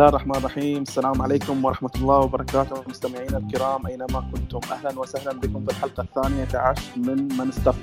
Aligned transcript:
الله 0.00 0.08
الرحمن 0.08 0.36
الرحيم. 0.36 0.82
السلام 0.82 1.22
عليكم 1.22 1.64
ورحمة 1.64 1.90
الله 1.96 2.18
وبركاته. 2.18 2.84
مستمعينا 2.88 3.38
الكرام 3.38 3.86
أينما 3.86 4.30
كنتم 4.32 4.60
أهلا 4.72 4.98
وسهلا 4.98 5.32
بكم 5.32 5.64
في 5.64 5.70
الحلقة 5.70 6.02
الثانية 6.02 6.48
عشر 6.54 6.82
من 6.96 7.28
من 7.38 7.52
ستاف 7.52 7.76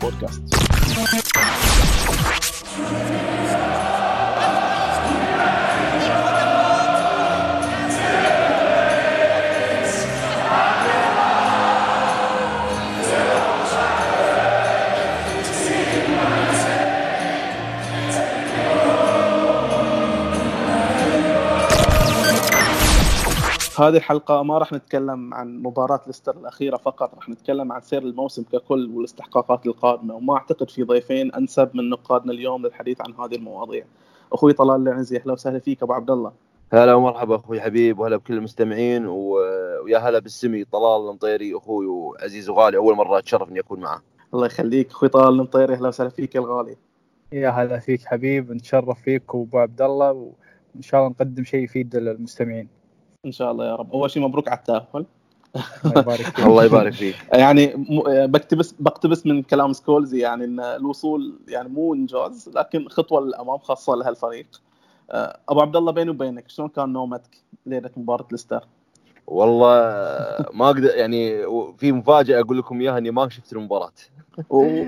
بودكاست 23.78 23.82
هذه 23.82 23.98
الحلقة 23.98 24.44
ما 24.44 24.58
راح 24.58 24.74
نتكلم 24.74 25.34
عن 25.34 25.62
مباراة 25.62 26.02
ليستر 26.08 26.38
الأخيرة 26.38 26.78
فقط 26.78 27.16
راح 27.16 27.30
نتكلم 27.30 27.72
عن 27.72 27.82
سير 27.82 28.02
الموسم 28.02 28.44
ككل 28.44 28.92
والاستحقاقات 28.94 29.66
القادمة 29.66 30.16
وما 30.16 30.34
أعتقد 30.34 30.70
في 30.70 30.84
ضيفين 30.84 31.34
أنسب 31.34 31.70
من 31.74 31.90
نقادنا 31.90 32.32
اليوم 32.32 32.66
للحديث 32.66 33.02
عن 33.02 33.14
هذه 33.14 33.36
المواضيع. 33.36 33.86
أخوي 34.34 34.54
طلال 34.54 34.82
العنزي 34.82 35.18
أهلا 35.18 35.34
وسهلا 35.34 35.60
فيك 35.60 35.84
أبو 35.84 35.94
عبد 35.94 36.12
الله. 36.12 36.32
هلا 36.74 36.94
ومرحبا 36.94 37.36
أخوي 37.36 37.62
حبيب 37.62 38.00
وهلا 38.00 38.18
بكل 38.18 38.34
المستمعين 38.34 39.06
و... 39.08 39.34
ويا 39.84 39.98
هلا 39.98 40.20
بالسمي 40.20 40.64
طلال 40.64 41.10
المطيري 41.10 41.58
أخوي 41.58 41.88
وعزيز 41.88 42.50
وغالي 42.50 42.78
أول 42.78 42.96
مرة 42.96 43.20
اتشرف 43.20 43.50
اني 43.50 43.60
أكون 43.60 43.80
معه. 43.80 44.02
الله 44.34 44.46
يخليك. 44.46 44.92
أخوي 44.92 45.10
طلال 45.10 45.30
المطيري 45.30 45.74
أهلا 45.74 45.88
وسهلا 45.88 46.10
فيك 46.10 46.36
يا 46.36 46.40
الغالي. 46.40 46.76
يا 47.32 47.50
هلا 47.50 47.80
فيك 47.80 48.06
حبيب 48.06 48.52
نتشرف 48.52 49.02
فيك 49.02 49.36
وابو 49.36 49.58
عبد 49.58 49.82
الله 49.82 50.12
وإن 50.12 50.82
شاء 50.82 51.00
الله 51.00 51.12
نقدم 51.12 51.44
شيء 51.44 51.64
يفيد 51.64 51.96
للمستمعين. 51.96 52.77
إن 53.28 53.32
شاء 53.32 53.52
الله 53.52 53.66
يا 53.66 53.76
رب. 53.76 53.94
أول 53.94 54.12
شيء 54.12 54.24
مبروك 54.24 54.48
على 54.48 54.58
التأهل. 54.58 55.06
الله 55.86 56.02
يبارك 56.02 56.22
فيك. 56.22 56.40
الله 56.40 56.64
يبارك 56.64 56.94
فيك. 56.94 57.16
يعني 57.34 57.74
بقتبس 58.28 58.76
بقتبس 58.80 59.26
من 59.26 59.44
كلام 59.44 59.74
سكولزي 59.74 60.20
يعني 60.20 60.46
إن 60.46 60.60
الوصول 60.60 61.40
يعني 61.48 61.70
مو 61.70 61.94
إنجاز 61.94 62.50
لكن 62.56 62.88
خطوة 62.90 63.22
للأمام 63.22 63.58
خاصة 63.58 63.96
لهالفريق. 63.96 64.62
آه، 65.12 65.40
أبو 65.50 65.62
عبد 65.62 65.76
الله 65.76 65.92
بيني 65.92 66.10
وبينك 66.10 66.50
شلون 66.50 66.70
كان 66.70 66.94
نومتك 66.94 67.44
ليلة 67.66 67.90
مباراة 67.98 68.28
ليستر؟ 68.32 68.64
والله 69.28 69.78
ما 70.54 70.66
أقدر 70.66 70.96
يعني 70.96 71.44
في 71.78 71.92
مفاجأة 71.92 72.40
أقول 72.40 72.58
لكم 72.58 72.82
إياها 72.82 72.98
إني 72.98 73.12
ما 73.12 73.30
شفت 73.30 73.54
المباراة. 73.54 73.92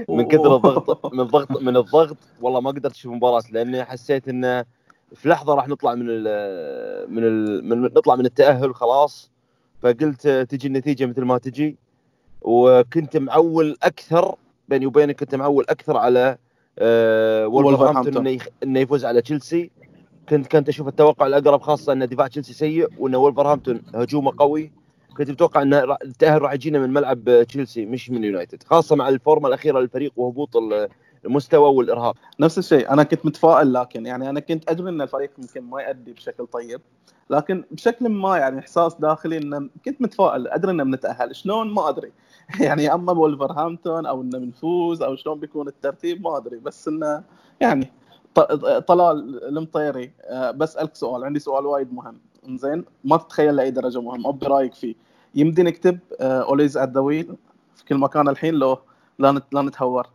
من 0.09 0.28
كثر 0.28 0.56
الضغط 0.56 1.14
من 1.14 1.20
الضغط 1.20 1.52
من 1.62 1.78
الضغط 1.78 2.18
والله 2.42 2.59
ما 2.59 2.70
قدرت 2.72 2.94
أشوف 2.94 3.12
المباراه 3.12 3.44
لأني 3.52 3.86
حسيت 3.86 4.28
إنه 4.28 4.66
في 5.16 5.30
لحظة 5.30 5.54
راح 5.54 5.68
نطلع 5.68 5.96
من 5.96 6.06
ال 6.10 6.24
من 7.14 7.24
ال 7.24 7.66
من 7.70 7.82
نطلع 7.82 8.16
من 8.16 8.26
التأهل 8.26 8.76
خلاص. 8.76 9.32
فقلت 9.82 10.28
تجي 10.28 10.68
النتيجة 10.68 11.06
مثل 11.06 11.22
ما 11.22 11.38
تجي. 11.38 11.78
وكنت 12.42 13.18
معول 13.18 13.78
أكثر 13.84 14.36
بيني 14.70 14.86
وبينك 14.86 15.20
كنت 15.20 15.36
معول 15.36 15.66
أكثر 15.70 15.98
على 15.98 16.38
آه، 16.80 17.48
وولفرهامبتون 17.48 18.04
إنه 18.28 18.30
يخ- 18.30 18.48
إنه 18.64 18.80
يفوز 18.80 19.06
على 19.06 19.22
تشيلسي 19.22 19.72
كنت 20.30 20.48
كنت 20.48 20.70
أشوف 20.70 20.88
التوقع 20.88 21.28
الأقرب 21.28 21.62
خاصة 21.62 21.94
أن 21.94 22.08
دفاع 22.08 22.28
تشيلسي 22.28 22.54
سيء 22.54 22.88
وأن 23.00 23.16
وولفرهامبتون 23.16 23.82
هجومه 23.96 24.32
قوي. 24.38 24.72
كنت 25.18 25.30
متوقع 25.32 25.62
أن 25.62 25.74
التأهل 26.04 26.42
راح 26.42 26.53
يجينا 26.53 26.80
من 26.80 26.94
ملعب 26.94 27.44
تشيلسي 27.48 27.86
مش 27.86 28.09
من 28.09 28.24
يونايتد 28.24 28.64
خاصة 28.64 28.96
مع 28.96 29.09
الفورمة 29.09 29.48
الأخيرة 29.48 29.80
للفريق 29.80 30.12
وهبوط 30.18 30.50
المستوى 31.25 31.69
والارهاق 31.69 32.16
نفس 32.40 32.57
الشيء 32.57 32.94
أنا 32.94 33.03
كنت 33.03 33.25
متفائل 33.25 33.74
لكن 33.74 34.06
يعني 34.06 34.30
أنا 34.30 34.40
كنت 34.40 34.69
أدري 34.69 34.90
إن 34.90 35.02
الفريق 35.02 35.31
يمكن 35.40 35.62
ما 35.62 35.81
يؤدي 35.81 36.13
بشكل 36.13 36.47
طيب 36.47 36.81
لكن 37.30 37.63
بشكل 37.72 38.09
ما 38.09 38.38
يعني 38.38 38.59
إحساس 38.59 38.96
داخلي 38.96 39.38
ان 39.38 39.69
كنت 39.85 40.02
متفائل 40.02 40.47
أدري 40.47 40.72
ان 40.72 40.91
بنتاهل 40.91 41.35
شلون؟ 41.35 41.74
ما 41.74 41.90
أدري. 41.90 42.12
يعني 42.59 42.94
أما 42.94 43.12
وولفرهامبتون 43.12 44.06
أو 44.06 44.22
ان 44.22 44.30
بنفوز 44.30 45.02
أو 45.02 45.16
شلون 45.16 45.40
بيكون 45.40 45.68
الترتيب 45.68 46.24
ما 46.24 46.38
أدري 46.38 46.57
بس 46.57 46.88
إنه 46.88 47.24
يعني 47.62 47.91
طلال 48.88 49.44
المطيري 49.47 50.12
أه، 50.22 50.51
بسالك 50.51 50.96
سؤال 50.96 51.24
عندي 51.24 51.40
سؤال 51.40 51.66
وايد 51.66 51.94
مهم. 51.94 52.19
زين 52.47 52.86
ما 53.03 53.18
تتخيل 53.18 53.56
لأي 53.56 53.72
درجة 53.72 54.01
مهم 54.01 54.28
أبي 54.28 54.46
رأيك 54.46 54.74
فيه. 54.74 54.96
يمدي 55.36 55.63
نكتب 55.63 56.00
اوليز 56.22 56.78
ات 56.78 56.90
ذا 56.90 57.00
ويل 57.00 57.36
في 57.75 57.86
كل 57.86 57.97
مكان 57.97 58.30
الحين 58.30 58.53
لو 58.53 58.78
لا 59.19 59.62
نتهور. 59.62 60.07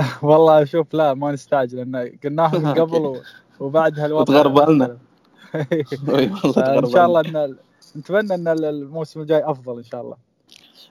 والله 0.22 0.64
شوف 0.64 0.94
لا 0.94 1.14
ما 1.14 1.32
نستعجل 1.32 1.78
لأن 1.78 2.18
قلناها 2.24 2.58
من 2.58 2.72
قبل 2.80 3.06
و- 3.06 3.22
وبعدها 3.60 4.06
الوضع 4.06 4.24
تغربلنا. 4.24 4.98
والله 6.44 6.78
إن. 6.78 6.86
شاء 6.86 7.06
الله 7.06 7.20
إن 7.20 7.56
نتمنى 7.96 8.34
إن 8.34 8.48
الموسم 8.48 9.20
الجاي 9.20 9.44
أفضل 9.44 9.76
إن 9.76 9.82
شاء 9.82 10.00
الله 10.00 10.16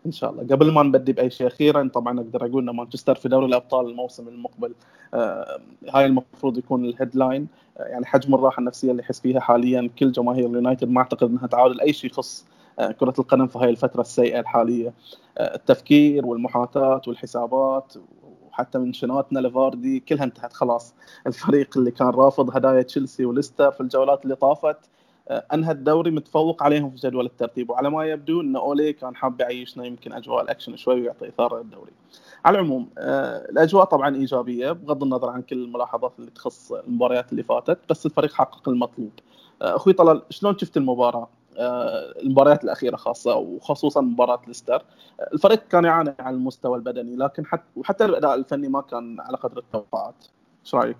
إن 0.05 0.11
شاء 0.11 0.29
الله 0.31 0.43
قبل 0.43 0.71
ما 0.73 0.83
نبدي 0.83 1.13
بأي 1.13 1.29
شيء 1.29 1.47
أخيرا 1.47 1.89
طبعا 1.93 2.19
أقدر 2.19 2.45
أقول 2.45 2.69
إن 2.69 2.75
مانشستر 2.75 3.15
في 3.15 3.29
دوري 3.29 3.45
الأبطال 3.45 3.89
الموسم 3.89 4.27
المقبل 4.27 4.73
آه 5.13 5.59
هاي 5.93 6.05
المفروض 6.05 6.57
يكون 6.57 6.85
ال 6.85 6.92
headline 6.92 7.47
آه 7.77 7.83
يعني 7.83 8.05
حجم 8.05 8.35
الراحة 8.35 8.59
النفسية 8.59 8.91
اللي 8.91 9.01
يحس 9.03 9.19
فيها 9.19 9.39
حاليا 9.39 9.89
كل 9.99 10.11
جماهير 10.11 10.45
اليونايتد 10.45 10.89
ما 10.89 10.99
أعتقد 11.01 11.29
إنها 11.29 11.47
تعادل 11.47 11.75
لأي 11.77 11.93
شيء 11.93 12.09
يخص 12.11 12.45
آه 12.79 12.91
كرة 12.91 13.13
القدم 13.19 13.47
في 13.47 13.59
هاي 13.59 13.69
الفترة 13.69 14.01
السيئة 14.01 14.39
الحالية 14.39 14.93
آه 15.37 15.55
التفكير 15.55 16.25
والمحاتاه 16.25 17.01
والحسابات 17.07 17.93
وحتى 18.59 18.77
منشناتنا 18.77 19.39
لفاردي 19.39 19.99
كلها 19.99 20.23
انتهت 20.23 20.53
خلاص 20.53 20.93
الفريق 21.27 21.77
اللي 21.77 21.91
كان 21.91 22.07
رافض 22.07 22.57
هدايا 22.57 22.81
تشيلسي 22.81 23.25
وليستر 23.25 23.71
في 23.71 23.81
الجولات 23.81 24.23
اللي 24.23 24.35
طافت 24.35 24.77
آه، 25.29 25.45
انهى 25.53 25.71
الدوري 25.71 26.11
متفوق 26.11 26.63
عليهم 26.63 26.89
في 26.91 26.95
جدول 27.07 27.25
الترتيب 27.25 27.69
وعلى 27.69 27.89
ما 27.89 28.05
يبدو 28.05 28.41
إن 28.41 28.55
أولي 28.55 28.93
كان 28.93 29.15
حاب 29.15 29.41
يعيشنا 29.41 29.85
يمكن 29.85 30.13
أجواء 30.13 30.43
الأكشن 30.43 30.75
شوي 30.75 31.01
ويعطي 31.01 31.27
إثارة 31.27 31.61
للدوري. 31.61 31.91
على 32.45 32.59
العموم 32.59 32.89
آه، 32.97 33.49
الأجواء 33.49 33.85
طبعا 33.85 34.15
إيجابية 34.15 34.71
بغض 34.71 35.03
النظر 35.03 35.29
عن 35.29 35.41
كل 35.41 35.63
الملاحظات 35.63 36.13
اللي 36.19 36.31
تخص 36.31 36.71
المباريات 36.71 37.31
اللي 37.31 37.43
فاتت 37.43 37.79
بس 37.89 38.05
الفريق 38.05 38.33
حقق 38.33 38.69
المطلوب. 38.69 39.11
آه، 39.61 39.75
أخوي 39.75 39.93
طلال 39.93 40.21
شلون 40.29 40.57
شفت 40.57 40.77
المباراة؟ 40.77 41.27
آه، 41.59 42.19
المباريات 42.21 42.63
الأخيرة 42.63 42.95
خاصة 42.95 43.35
وخصوصا 43.35 44.01
مباراة 44.01 44.41
ليستر. 44.47 44.85
الفريق 45.33 45.67
كان 45.67 45.85
يعاني 45.85 46.13
على 46.19 46.35
المستوى 46.35 46.77
البدني 46.77 47.15
لكن 47.15 47.45
حتى 47.45 47.63
وحتى 47.75 48.05
الأداء 48.05 48.35
الفني 48.35 48.67
ما 48.67 48.81
كان 48.81 49.19
على 49.19 49.37
قدر 49.37 49.57
التوقعات. 49.57 50.25
إيش 50.65 50.75
رأيك؟ 50.75 50.97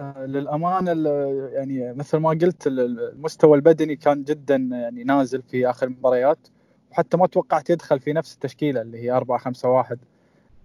آه، 0.00 0.26
للامانه 0.26 1.08
يعني 1.52 1.92
مثل 1.94 2.16
ما 2.18 2.28
قلت 2.30 2.66
ال- 2.66 2.80
المستوى 3.12 3.56
البدني 3.56 3.96
كان 3.96 4.24
جدا 4.24 4.56
يعني 4.56 5.04
نازل 5.04 5.42
في 5.42 5.70
آخر 5.70 5.86
المباريات. 5.86 6.38
وحتى 6.90 7.16
ما 7.16 7.26
توقعت 7.26 7.70
يدخل 7.70 8.00
في 8.00 8.12
نفس 8.12 8.34
التشكيلة 8.34 8.82
اللي 8.82 8.98
هي 8.98 9.10
4 9.10 9.38
5 9.38 9.68
1 9.68 9.98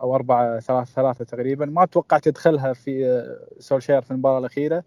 أو 0.01 0.15
4 0.15 0.59
3 0.59 0.83
3 0.93 1.25
تقريبا. 1.25 1.65
ما 1.65 1.85
توقعت 1.85 2.27
يدخلها 2.27 2.73
في 2.73 3.05
آه، 3.07 3.59
سولشير 3.59 4.01
في 4.01 4.11
المباراة 4.11 4.39
الأخيرة. 4.39 4.83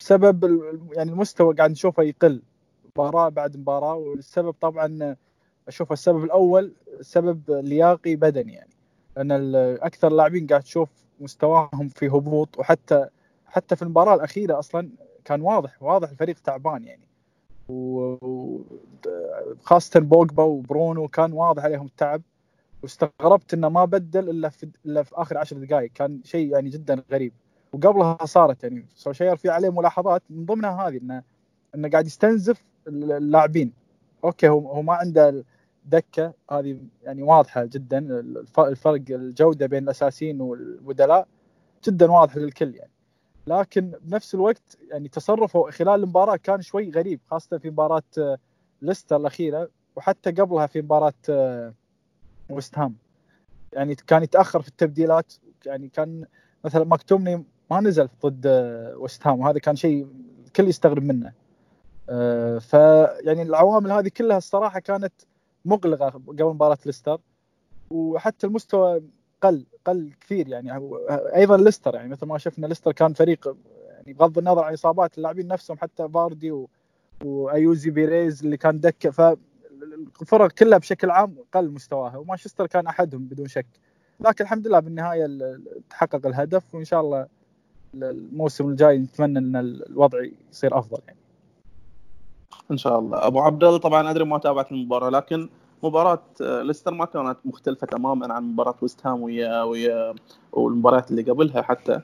بسبب 0.00 0.60
يعني 0.96 1.10
المستوى 1.12 1.54
قاعد 1.54 1.70
نشوفه 1.70 2.02
يقل. 2.02 2.42
مباراة 2.98 3.28
بعد 3.28 3.56
مباراة 3.56 3.94
والسبب 3.94 4.54
طبعا 4.60 5.16
أشوف 5.68 5.92
السبب 5.92 6.24
الأول 6.24 6.72
سبب 7.00 7.42
لياقي 7.48 8.16
بدني 8.16 8.52
يعني. 8.52 8.70
لأن 9.16 9.30
أكثر 9.82 10.08
اللاعبين 10.08 10.46
قاعد 10.46 10.62
تشوف 10.62 10.88
مستواهم 11.20 11.88
في 11.88 12.08
هبوط 12.08 12.58
وحتى 12.58 13.08
حتى 13.46 13.76
في 13.76 13.82
المباراة 13.82 14.14
الأخيرة 14.14 14.58
أصلا 14.58 14.90
كان 15.24 15.40
واضح 15.40 15.82
واضح 15.82 16.10
الفريق 16.10 16.38
تعبان 16.38 16.84
يعني. 16.84 17.08
وخاصه 17.68 18.60
بوجبا 20.00 20.42
وبرونو 20.42 21.08
كان 21.08 21.32
واضح 21.32 21.64
عليهم 21.64 21.86
التعب. 21.86 22.22
واستغربت 22.82 23.54
إنه 23.54 23.68
ما 23.68 23.84
بدل 23.84 24.28
إلا 24.28 24.48
في 24.48 24.68
إلا 24.86 25.02
في 25.02 25.10
آخر 25.14 25.38
عشر 25.38 25.56
دقائق 25.56 25.92
كان 25.92 26.20
شيء 26.24 26.52
يعني 26.52 26.70
جدا 26.70 27.04
غريب. 27.12 27.32
وقبلها 27.72 28.18
صارت 28.24 28.64
يعني 28.64 28.86
سولشير 28.94 29.36
في 29.36 29.48
عليه 29.48 29.70
ملاحظات 29.70 30.22
من 30.30 30.44
ضمنها 30.44 30.88
هذه 30.88 30.96
إنه 30.96 31.22
إنه 31.74 31.88
قاعد 31.90 32.06
يستنزف 32.06 32.64
اللاعبين. 32.88 33.72
أوكي 34.24 34.48
هو 34.48 34.72
هو 34.72 34.82
ما 34.82 34.92
عنده 34.94 35.44
دكة 35.84 36.32
هذه 36.50 36.78
يعني 37.02 37.22
واضحة 37.22 37.64
جدا 37.64 37.98
الف- 37.98 38.60
الفرق 38.60 39.02
الجودة 39.10 39.66
بين 39.66 39.82
الأساسيين 39.84 40.40
والبدلاء 40.40 41.28
جدا 41.84 42.10
واضح 42.12 42.36
للكل 42.36 42.74
يعني. 42.74 42.90
لكن 43.46 43.92
بنفس 44.02 44.34
الوقت 44.34 44.78
يعني 44.90 45.08
تصرفه 45.08 45.70
خلال 45.70 46.02
المباراة 46.02 46.36
كان 46.36 46.62
شوي 46.62 46.90
غريب 46.90 47.20
خاصة 47.30 47.58
في 47.58 47.70
مباراة 47.70 48.02
آه، 48.18 48.38
ليستر 48.82 49.16
الأخيرة 49.16 49.68
وحتى 49.96 50.30
قبلها 50.30 50.66
في 50.66 50.82
مباراة 50.82 51.12
آه، 51.30 51.74
ويست 52.50 52.78
هام. 52.78 52.94
يعني 53.72 53.94
كان 53.94 54.22
يتأخر 54.22 54.62
في 54.62 54.68
التبديلات 54.68 55.32
يعني 55.66 55.88
كان 55.88 56.24
مثلا 56.64 56.84
مكتوميني 56.84 57.44
ما 57.70 57.80
نزل 57.80 58.08
ضد 58.26 58.46
آه، 58.46 58.96
ويست 58.96 59.26
هام 59.26 59.40
وهذا 59.40 59.58
كان 59.58 59.76
شيء 59.76 60.08
الكل 60.46 60.68
يستغرب 60.68 61.02
منه. 61.02 61.32
فيعني 62.60 63.42
العوامل 63.42 63.92
هذه 63.92 64.08
كلها 64.08 64.38
الصراحة 64.38 64.80
كانت 64.80 65.12
مقلقة 65.64 66.08
قبل 66.08 66.44
مباراة 66.44 66.78
ليستر 66.86 67.20
وحتى 67.90 68.46
المستوى 68.46 69.02
قل 69.42 69.66
قل 69.84 70.12
كثير 70.20 70.48
يعني 70.48 70.90
أيضا 71.10 71.56
ليستر 71.56 71.94
يعني 71.94 72.08
مثل 72.08 72.26
ما 72.26 72.38
شفنا 72.38 72.66
ليستر 72.66 72.92
كان 72.92 73.12
فريق 73.12 73.56
يعني 73.88 74.12
بغض 74.12 74.38
النظر 74.38 74.64
عن 74.64 74.72
إصابات 74.72 75.18
اللاعبين 75.18 75.48
نفسهم 75.48 75.78
حتى 75.78 76.08
فاردي 76.08 76.50
و... 76.50 76.68
وأيوزي 77.24 77.90
بيريز 77.90 78.44
اللي 78.44 78.56
كان 78.56 78.80
دكة 78.80 79.10
فالفرق 79.10 80.52
كلها 80.52 80.78
بشكل 80.78 81.10
عام 81.10 81.36
قل 81.54 81.70
مستواها 81.70 82.16
ومانشستر 82.16 82.66
كان 82.66 82.86
أحدهم 82.86 83.24
بدون 83.24 83.48
شك 83.48 83.66
لكن 84.20 84.44
الحمد 84.44 84.66
لله 84.66 84.80
بالنهاية 84.80 85.28
تحقق 85.90 86.26
الهدف 86.26 86.74
وإن 86.74 86.84
شاء 86.84 87.00
الله 87.00 87.26
الموسم 87.94 88.68
الجاي 88.68 88.98
نتمنى 88.98 89.38
إن 89.38 89.56
الوضع 89.56 90.18
يصير 90.52 90.78
أفضل 90.78 90.98
يعني. 91.06 91.18
إن 92.70 92.76
شاء 92.76 92.98
الله. 92.98 93.26
أبو 93.26 93.40
عبد 93.40 93.64
الله 93.64 93.78
طبعا 93.78 94.10
أدري 94.10 94.24
ما 94.24 94.38
تابعت 94.38 94.72
المباراة 94.72 95.10
لكن 95.10 95.48
مباراة 95.82 96.22
ليستر 96.40 96.94
ما 96.94 97.04
كانت 97.04 97.36
مختلفة 97.44 97.86
تماما 97.86 98.34
عن 98.34 98.44
مباراة 98.44 98.74
ويست 98.82 99.06
هام 99.06 99.22
ويا 99.22 99.62
ويا 99.62 100.14
والمباريات 100.52 101.10
اللي 101.10 101.22
قبلها 101.22 101.62
حتى 101.62 102.00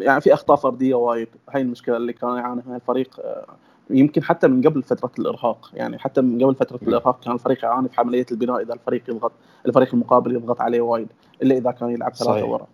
يعني 0.00 0.20
في 0.20 0.34
أخطاء 0.34 0.56
فردية 0.56 0.94
وايد. 0.94 1.28
هاي 1.50 1.62
المشكلة 1.62 1.96
اللي 1.96 2.12
كان 2.12 2.36
يعاني 2.36 2.62
منها 2.66 2.76
الفريق 2.76 3.20
يمكن 3.90 4.22
حتى 4.22 4.48
من 4.48 4.62
قبل 4.62 4.82
فترة 4.82 5.10
الإرهاق. 5.18 5.70
يعني 5.74 5.98
حتى 5.98 6.20
من 6.20 6.44
قبل 6.44 6.54
فترة 6.54 6.80
الإرهاق 6.82 7.20
كان 7.20 7.34
الفريق 7.34 7.64
يعاني 7.64 7.88
في 7.88 8.00
عملية 8.00 8.26
البناء 8.32 8.62
إذا 8.62 8.74
الفريق 8.74 9.02
يضغط 9.08 9.32
الفريق 9.66 9.94
المقابل 9.94 10.34
يضغط 10.34 10.60
عليه 10.60 10.80
وايد 10.80 11.08
إلا 11.42 11.56
إذا 11.56 11.70
كان 11.70 11.90
يلعب 11.90 12.14
ثلاثة 12.14 12.46
ورا. 12.46 12.66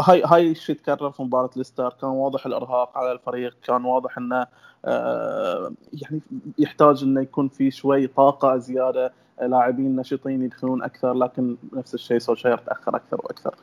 هاي 0.00 0.50
الشيء 0.50 0.76
تكرر 0.76 1.10
في 1.10 1.22
مباراة 1.22 1.50
ليستر. 1.56 1.96
كان 2.00 2.10
واضح 2.10 2.46
الإرهاق 2.46 2.98
على 2.98 3.12
الفريق 3.12 3.56
كان 3.62 3.84
واضح 3.84 4.18
إنه 4.18 4.46
آه، 4.84 5.72
يعني 5.92 6.22
يحتاج 6.58 7.02
إنه 7.02 7.20
يكون 7.20 7.48
في 7.48 7.70
شوي 7.70 8.06
طاقة 8.06 8.56
زيادة 8.56 9.12
لاعبين 9.42 9.96
نشيطين 9.96 10.42
يدخلون 10.42 10.82
أكثر 10.82 11.12
لكن 11.12 11.56
نفس 11.72 11.94
الشيء 11.94 12.18
سولشاير 12.18 12.58
تأخر 12.58 12.96
أكثر 12.96 13.20
وأكثر. 13.24 13.54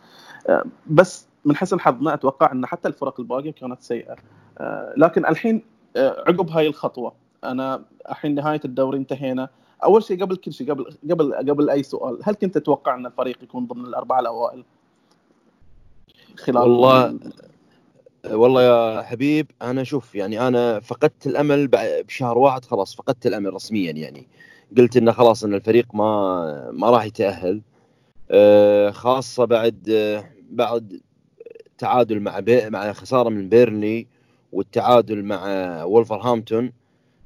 آه، 0.49 0.63
بس 0.87 1.27
من 1.45 1.55
حسن 1.55 1.79
حظنا 1.79 2.13
أتوقع 2.13 2.51
إن 2.51 2.65
حتى 2.65 2.87
الفرق 2.87 3.19
الباقية 3.19 3.51
كانت 3.51 3.81
سيئة. 3.81 4.15
آه، 4.57 4.93
لكن 4.97 5.25
الحين 5.25 5.63
عقب 5.97 6.49
هاي 6.49 6.67
الخطوة 6.67 7.13
أنا 7.43 7.83
الحين 8.09 8.35
نهاية 8.35 8.61
الدوري 8.65 8.97
انتهينا. 8.97 9.49
أول 9.83 10.03
شيء 10.03 10.21
قبل 10.21 10.35
كل 10.35 10.53
شيء 10.53 10.71
قبل 10.71 10.97
قبل 11.11 11.33
قبل 11.33 11.69
أي 11.69 11.83
سؤال 11.83 12.19
هل 12.23 12.33
كنت 12.33 12.57
تتوقع 12.57 12.95
إن 12.95 13.05
الفريق 13.05 13.43
يكون 13.43 13.67
ضمن 13.67 13.85
الأربعة 13.85 14.19
الأوائل؟ 14.19 14.63
خلال 16.37 16.57
والله 16.57 17.19
والله 18.25 18.61
يا 18.61 19.01
حبيب 19.01 19.51
أنا 19.61 19.83
شوف 19.83 20.15
يعني 20.15 20.47
أنا 20.47 20.79
فقدت 20.79 21.27
الأمل 21.27 21.67
بشهر 22.07 22.37
واحد 22.37 22.65
خلاص 22.65 22.95
فقدت 22.95 23.27
الأمل 23.27 23.53
رسميا 23.53 23.91
يعني. 23.91 24.27
قلت 24.77 24.97
إنه 24.97 25.11
خلاص 25.11 25.43
إن 25.43 25.53
الفريق 25.53 25.95
ما 25.95 26.71
ما 26.71 26.89
راح 26.89 27.05
يتأهل. 27.05 27.61
آه، 28.31 28.91
خاصة 28.91 29.45
بعد 29.45 29.89
بعد 30.49 31.01
تعادل 31.77 32.19
مع 32.19 32.41
مع 32.49 32.93
خسارة 32.93 33.29
من 33.29 33.49
بيرنلي 33.49 34.07
والتعادل 34.51 35.23
مع 35.23 35.43
وولفرهامبتون 35.83 36.71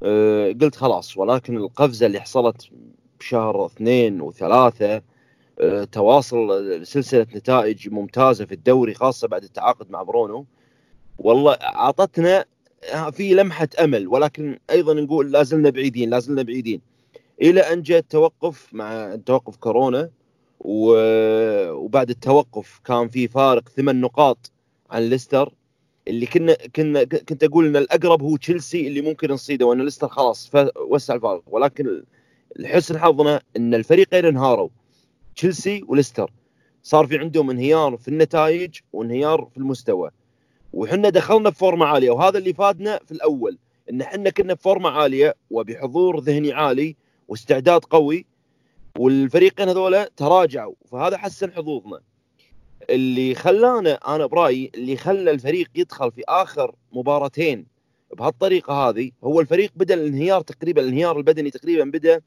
آه، 0.03 0.51
قلت 0.61 0.75
خلاص 0.75 1.17
ولكن 1.17 1.57
القفزة 1.57 2.05
اللي 2.05 2.19
حصلت 2.19 2.69
بشهر 3.19 3.65
اثنين 3.65 4.21
وثلاثة 4.21 5.01
تواصل 5.91 6.85
سلسلة 6.85 7.27
نتائج 7.35 7.89
ممتازة 7.89 8.45
في 8.45 8.51
الدوري 8.53 8.93
خاصة 8.93 9.27
بعد 9.27 9.43
التعاقد 9.43 9.91
مع 9.91 10.03
برونو. 10.03 10.45
والله 11.17 11.53
أعطتنا 11.53 12.45
آه، 12.93 13.09
في 13.09 13.33
لمحة 13.33 13.67
أمل 13.79 14.07
ولكن 14.07 14.59
أيضا 14.69 14.93
نقول 14.93 15.31
لا 15.31 15.43
زلنا 15.43 15.69
بعيدين 15.69 16.09
لا 16.09 16.19
زلنا 16.19 16.41
بعيدين. 16.41 16.81
إلى 17.41 17.61
أن 17.61 17.81
جاء 17.81 17.99
التوقف 17.99 18.73
مع 18.73 19.15
توقف 19.25 19.55
كورونا 19.55 20.09
وبعد 20.59 22.09
التوقف 22.09 22.81
كان 22.85 23.07
في 23.09 23.27
فارق 23.27 23.69
ثمان 23.69 24.01
نقاط 24.01 24.51
عن 24.91 25.01
ليستر 25.01 25.53
اللي 26.07 26.25
كنا 26.25 26.53
كنا 26.75 27.03
كنت 27.03 27.43
أقول 27.43 27.65
إن 27.65 27.75
الأقرب 27.75 28.21
هو 28.23 28.37
تشيلسي 28.37 28.87
اللي 28.87 29.01
ممكن 29.01 29.31
نصيده 29.31 29.65
وإن 29.65 29.81
ليستر 29.81 30.07
خلاص 30.07 30.51
وسع 30.89 31.15
الفارق. 31.15 31.43
ولكن 31.47 32.03
لحسن 32.55 32.99
حظنا 32.99 33.41
إن 33.57 33.73
الفريقين 33.73 34.25
انهاروا. 34.25 34.69
تشيلسي 35.35 35.83
وليستر. 35.87 36.31
صار 36.83 37.07
في 37.07 37.17
عندهم 37.17 37.49
انهيار 37.49 37.97
في 37.97 38.07
النتائج 38.07 38.79
وانهيار 38.93 39.49
في 39.51 39.57
المستوى. 39.57 40.11
وحنا 40.73 41.09
دخلنا 41.09 41.49
بفورمه 41.49 41.85
عالية 41.85 42.11
وهذا 42.11 42.37
اللي 42.37 42.53
فادنا 42.53 42.99
في 43.05 43.11
الأول 43.11 43.57
إن 43.89 44.01
إحنا 44.01 44.29
كنا 44.29 44.53
بفورمه 44.53 44.89
عالية 44.89 45.35
وبحضور 45.51 46.19
ذهني 46.19 46.53
عالي 46.53 46.95
واستعداد 47.27 47.85
قوي 47.85 48.25
والفريقين 48.97 49.69
هذولا 49.69 50.09
تراجعوا. 50.17 50.73
فهذا 50.91 51.17
حسن 51.17 51.51
حظوظنا. 51.51 51.99
اللي 52.89 53.35
خلانا 53.35 53.93
أنا 53.93 54.25
برأيي 54.25 54.71
اللي 54.75 54.97
خلى 54.97 55.31
الفريق 55.31 55.69
يدخل 55.75 56.11
في 56.11 56.23
آخر 56.27 56.75
مباراتين 56.93 57.65
بهالطريقة 58.17 58.73
هذه 58.73 59.11
هو 59.23 59.41
الفريق 59.41 59.71
بدأ 59.75 59.93
الانهيار 59.93 60.41
تقريبا 60.41 60.81
الانهيار 60.81 61.17
البدني 61.17 61.51
تقريبا 61.51 61.83
بدأ 61.83 62.21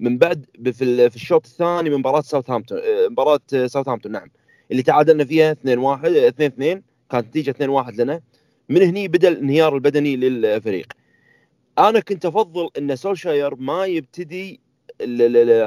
من 0.00 0.18
بعد 0.18 0.46
في 0.72 1.16
الشوط 1.16 1.46
الثاني 1.46 1.90
من 1.90 1.96
مباراة 1.98 2.20
ساوثهامبتون 2.20 2.78
آه، 2.78 3.08
مباراة 3.08 3.40
ساوثهامبتون 3.66 4.12
نعم 4.12 4.30
اللي 4.70 4.82
تعادلنا 4.82 5.24
فيها 5.24 5.52
2 5.52 5.78
1 5.78 6.12
2 6.12 6.52
2 6.52 6.82
كانت 7.10 7.26
نتيجة 7.26 7.50
2 7.50 7.70
1 7.70 8.00
لنا. 8.00 8.20
من 8.68 8.82
هني 8.82 9.08
بدأ 9.08 9.28
الانهيار 9.28 9.74
البدني 9.74 10.16
للفريق. 10.16 10.92
أنا 11.78 12.00
كنت 12.00 12.26
أفضل 12.26 12.68
إن 12.78 12.96
سولشاير 12.96 13.54
ما 13.54 13.84
يبتدي 13.86 14.60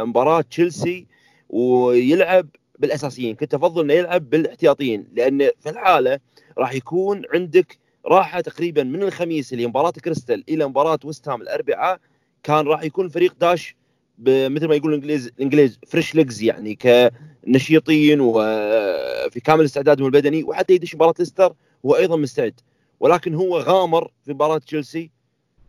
مباراة 0.04 0.42
تشيلسي 0.42 1.08
ويلعب 1.50 2.48
بالأساسيين. 2.80 3.36
كنت 3.36 3.54
أفضل 3.54 3.82
إنه 3.84 3.94
يلعب 3.94 4.30
بالاحتياطيين 4.30 5.08
لأن 5.14 5.50
في 5.60 5.70
الحالة 5.70 6.20
راح 6.58 6.74
يكون 6.74 7.22
عندك 7.34 7.78
راحة 8.06 8.42
تقريبا 8.42 8.84
من 8.84 9.04
الخميس 9.04 9.54
اللي 9.54 9.68
مباراة 9.68 9.92
كريستال 9.92 10.44
إلى 10.50 10.68
مباراة 10.68 11.00
ويست 11.04 11.30
هام 11.30 11.42
الأربعاء 11.42 12.00
كان 12.44 12.68
راح 12.68 12.84
يكون 12.84 13.06
الفريق 13.06 13.36
داش 13.40 13.76
مثل 14.20 14.68
ما 14.68 14.76
يقول 14.76 14.94
الانجليز 14.94 15.28
الإنجليز 15.28 15.80
fresh 15.88 16.16
legs 16.16 16.44
يعني 16.44 16.76
كنشيطين 16.76 18.22
وفي 18.22 19.40
كامل 19.44 19.66
استعدادهم 19.66 20.06
البدني 20.06 20.44
وحتى 20.44 20.74
يدش 20.74 20.96
مباراة 20.96 21.14
ليستر 21.20 21.54
هو 21.86 21.96
أيضا 21.96 22.16
مستعد. 22.16 22.60
ولكن 23.00 23.34
هو 23.34 23.58
غامر 23.58 24.12
في 24.26 24.34
مباراة 24.34 24.58
تشيلسي. 24.58 25.12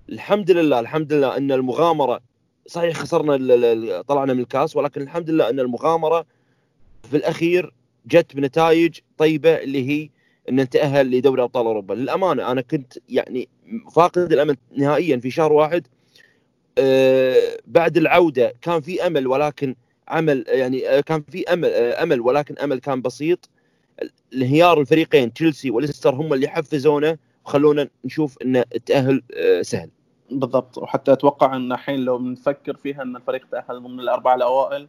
الحمد 0.09 0.51
لله 0.51 0.81
الحمد 0.81 1.13
لله 1.13 1.37
أن 1.37 1.53
المغامرة 1.53 2.21
صحيح 2.67 2.97
خسرنا 2.97 4.03
طلعنا 4.03 4.33
من 4.35 4.41
الكاس 4.41 4.77
ولكن 4.77 5.01
الحمد 5.03 5.31
لله 5.31 5.51
أن 5.51 5.61
المغامرة 5.61 6.27
في 7.11 7.17
الأخير 7.17 7.73
جت 8.07 8.37
بنتائج 8.37 8.99
طيبة 9.19 9.55
اللي 9.55 9.89
هي 9.89 10.11
أن 10.49 10.57
نتاهل 10.61 11.11
لدوري 11.11 11.43
أبطال 11.43 11.67
أوروبا. 11.67 11.95
للأمانة 11.95 12.51
أنا 12.51 12.61
كنت 12.61 12.99
يعني 13.09 13.49
فاقد 13.95 14.33
الأمل 14.33 14.57
نهائيا 14.77 15.17
في 15.17 15.31
شهر 15.31 15.53
واحد 15.53 15.87
بعد 17.67 17.97
العودة 17.97 18.53
كان 18.63 18.81
في 18.81 19.07
أمل 19.07 19.27
ولكن 19.27 19.75
عمل 20.09 20.45
يعني 20.49 20.89
آه، 20.89 21.01
كان 21.01 21.23
في 21.31 21.53
أمل 21.53 21.69
آه، 21.69 22.03
أمل 22.03 22.21
ولكن 22.21 22.59
أمل 22.59 22.79
كان 22.79 23.03
بسيط. 23.03 23.49
انهيار 24.35 24.81
الفريقين 24.81 25.33
تشيلسي 25.33 25.71
وليستر 25.71 26.15
هم 26.15 26.33
اللي 26.35 26.49
حفزونا 26.49 27.17
وخلونا 27.45 27.89
نشوف 28.05 28.39
إن 28.43 28.57
التأهل 28.57 29.23
سهل. 29.63 29.91
بالضبط. 30.31 30.79
وحتى 30.79 31.13
أتوقع 31.13 31.57
إن 31.57 31.73
الحين 31.73 32.01
لو 32.01 32.19
بنفكر 32.19 32.77
فيها 32.77 33.03
إن 33.03 33.17
الفريق 33.17 33.47
تأهل 33.51 33.83
ضمن 33.83 34.01
الأربعة 34.01 34.35
الأوائل 34.35 34.89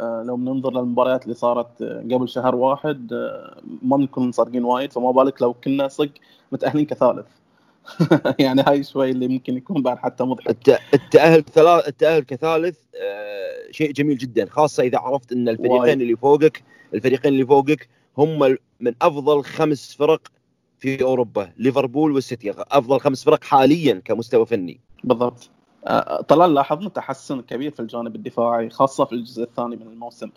لو 0.00 0.36
بننظر 0.36 0.72
للمباريات 0.72 1.24
اللي 1.24 1.34
صارت 1.34 1.82
قبل 1.82 2.28
شهر 2.28 2.54
واحد 2.54 3.12
ما 3.82 3.96
بنكون 3.96 4.32
صادقين 4.32 4.64
وايد 4.64 4.92
فما 4.92 5.10
بالك 5.10 5.42
لو 5.42 5.54
كنا 5.54 5.88
صدق 5.88 6.12
متأهلين 6.52 6.86
كثالث. 6.86 7.26
يعني 8.38 8.62
هاي 8.66 8.82
شوي 8.84 9.10
اللي 9.10 9.28
ممكن 9.28 9.56
يكون 9.56 9.82
بعد 9.82 9.98
حتى 9.98 10.24
مضحك. 10.24 10.80
التأهل 10.94 11.44
ثلاث 11.44 11.88
التأهل 11.88 12.22
كثالث 12.22 12.78
آه 13.02 13.70
شيء 13.70 13.92
جميل 13.92 14.18
جدا 14.18 14.46
خاصة 14.50 14.82
إذا 14.82 14.98
عرفت 14.98 15.32
إن 15.32 15.48
الفريقين 15.48 15.80
واي. 15.80 15.92
اللي 15.92 16.16
فوقك 16.16 16.62
الفريقين 16.94 17.32
اللي 17.32 17.46
فوقك 17.46 17.88
هم 18.18 18.56
من 18.80 18.94
أفضل 19.02 19.44
خمس 19.44 19.94
فرق 19.94 20.20
في 20.78 21.02
أوروبا 21.02 21.52
ليفربول 21.56 22.12
والسيتي 22.12 22.54
أفضل 22.58 23.00
خمس 23.00 23.24
فرق 23.24 23.44
حاليا 23.44 24.02
كمستوى 24.04 24.46
فني. 24.46 24.80
بالضبط. 25.04 25.50
آه، 25.86 26.20
طلال 26.20 26.54
لاحظنا 26.54 26.88
تحسن 26.88 27.40
كبير 27.40 27.70
في 27.70 27.80
الجانب 27.80 28.16
الدفاعي 28.16 28.70
خاصة 28.70 29.04
في 29.04 29.12
الجزء 29.12 29.42
الثاني 29.42 29.76
من 29.76 29.82
الموسم. 29.82 30.30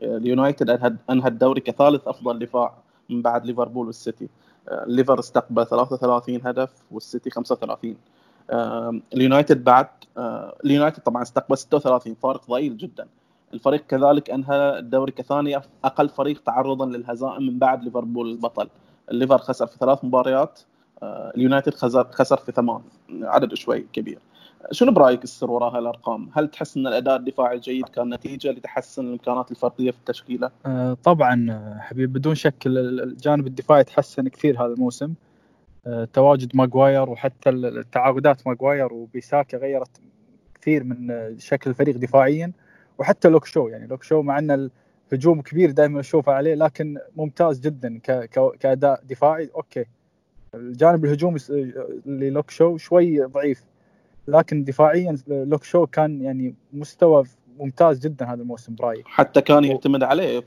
آه، 0.00 0.16
اليونايتد 0.16 0.70
انهى 1.10 1.28
الدوري 1.28 1.60
كثالث 1.60 2.08
أفضل 2.08 2.38
دفاع 2.38 2.74
من 3.08 3.22
بعد 3.22 3.46
ليفربول 3.46 3.86
والسيتي. 3.86 4.28
ليفر 4.86 5.18
استقبل 5.18 5.66
33 5.66 6.40
هدف 6.46 6.70
والسيتي 6.90 7.30
35 7.30 7.96
اليونايتد 9.14 9.64
بعد 9.64 9.88
آه، 10.16 10.56
اليونايتد 10.64 11.02
طبعا 11.02 11.22
استقبل 11.22 11.58
36 11.58 12.14
فارق 12.14 12.50
ضئيل 12.50 12.76
جدا. 12.76 13.06
الفريق 13.54 13.86
كذلك 13.86 14.30
أنهى 14.30 14.78
الدوري 14.78 15.12
كثاني 15.12 15.60
أقل 15.84 16.08
فريق 16.08 16.42
تعرضا 16.42 16.86
للهزائم 16.86 17.42
من 17.42 17.58
بعد 17.58 17.84
ليفربول 17.84 18.30
البطل. 18.30 18.68
الليفر 19.10 19.38
خسر 19.38 19.66
في 19.66 19.78
ثلاث 19.78 20.04
مباريات 20.04 20.60
آه، 21.02 21.32
اليونايتد 21.36 21.74
خسر 21.74 22.06
خسر 22.12 22.36
في 22.36 22.52
ثمان 22.52 22.80
عدد 23.22 23.54
شوي 23.54 23.86
كبير. 23.92 24.18
شنو 24.72 24.92
برأيك 24.92 25.24
السر 25.24 25.50
وراء 25.50 25.76
هالأرقام؟ 25.76 26.30
هل 26.32 26.48
تحس 26.48 26.76
إن 26.76 26.86
الأداء 26.86 27.16
الدفاعي 27.16 27.56
الجيد 27.56 27.88
كان 27.88 28.14
نتيجة 28.14 28.50
لتحسن 28.50 29.04
الإمكانات 29.04 29.50
الفردية 29.50 29.90
في 29.90 29.98
التشكيلة؟ 29.98 30.50
آه 30.66 30.96
طبعا 31.04 31.78
حبيب 31.80 32.12
بدون 32.12 32.34
شك 32.34 32.66
الجانب 32.66 33.46
الدفاعي 33.46 33.84
تحسن 33.84 34.28
كثير 34.28 34.62
هذا 34.64 34.72
الموسم. 34.72 35.14
آه، 35.86 36.08
تواجد 36.12 36.56
ماجواير 36.56 37.10
وحتى 37.10 37.50
التعاقدات 37.50 38.46
ماجواير 38.46 38.92
وبيساكا 38.92 39.58
غيرت 39.58 40.00
كثير 40.60 40.84
من 40.84 41.10
آه، 41.10 41.34
شكل 41.38 41.70
الفريق 41.70 41.96
دفاعيا. 41.96 42.52
وحتى 42.98 43.28
لوك 43.28 43.44
شو 43.44 43.68
يعني 43.68 43.86
لوك 43.86 44.02
شو 44.02 44.22
مع 44.22 44.38
إن 44.38 44.70
الهجوم 45.12 45.40
كبير 45.40 45.70
دائما 45.70 46.00
أشوفه 46.00 46.32
عليه 46.32 46.54
لكن 46.54 46.98
ممتاز 47.16 47.60
جدا 47.60 47.98
كأداء 48.60 49.02
دفاعي. 49.04 49.50
okay. 49.54 49.84
الجانب 50.54 51.04
الهجومي 51.04 51.38
للوك 52.06 52.50
شو 52.50 52.76
شوي 52.76 53.20
ضعيف. 53.20 53.64
لكن 54.28 54.64
دفاعيا 54.64 55.16
لوك 55.28 55.64
شو 55.64 55.86
كان 55.86 56.22
يعني 56.22 56.54
مستوى 56.72 57.24
ممتاز 57.58 57.98
جدا 57.98 58.26
هذا 58.26 58.42
الموسم 58.42 58.74
برايي. 58.74 59.02
حتى 59.06 59.40
كان 59.40 59.64
يعتمد 59.64 60.02
عليه 60.02 60.42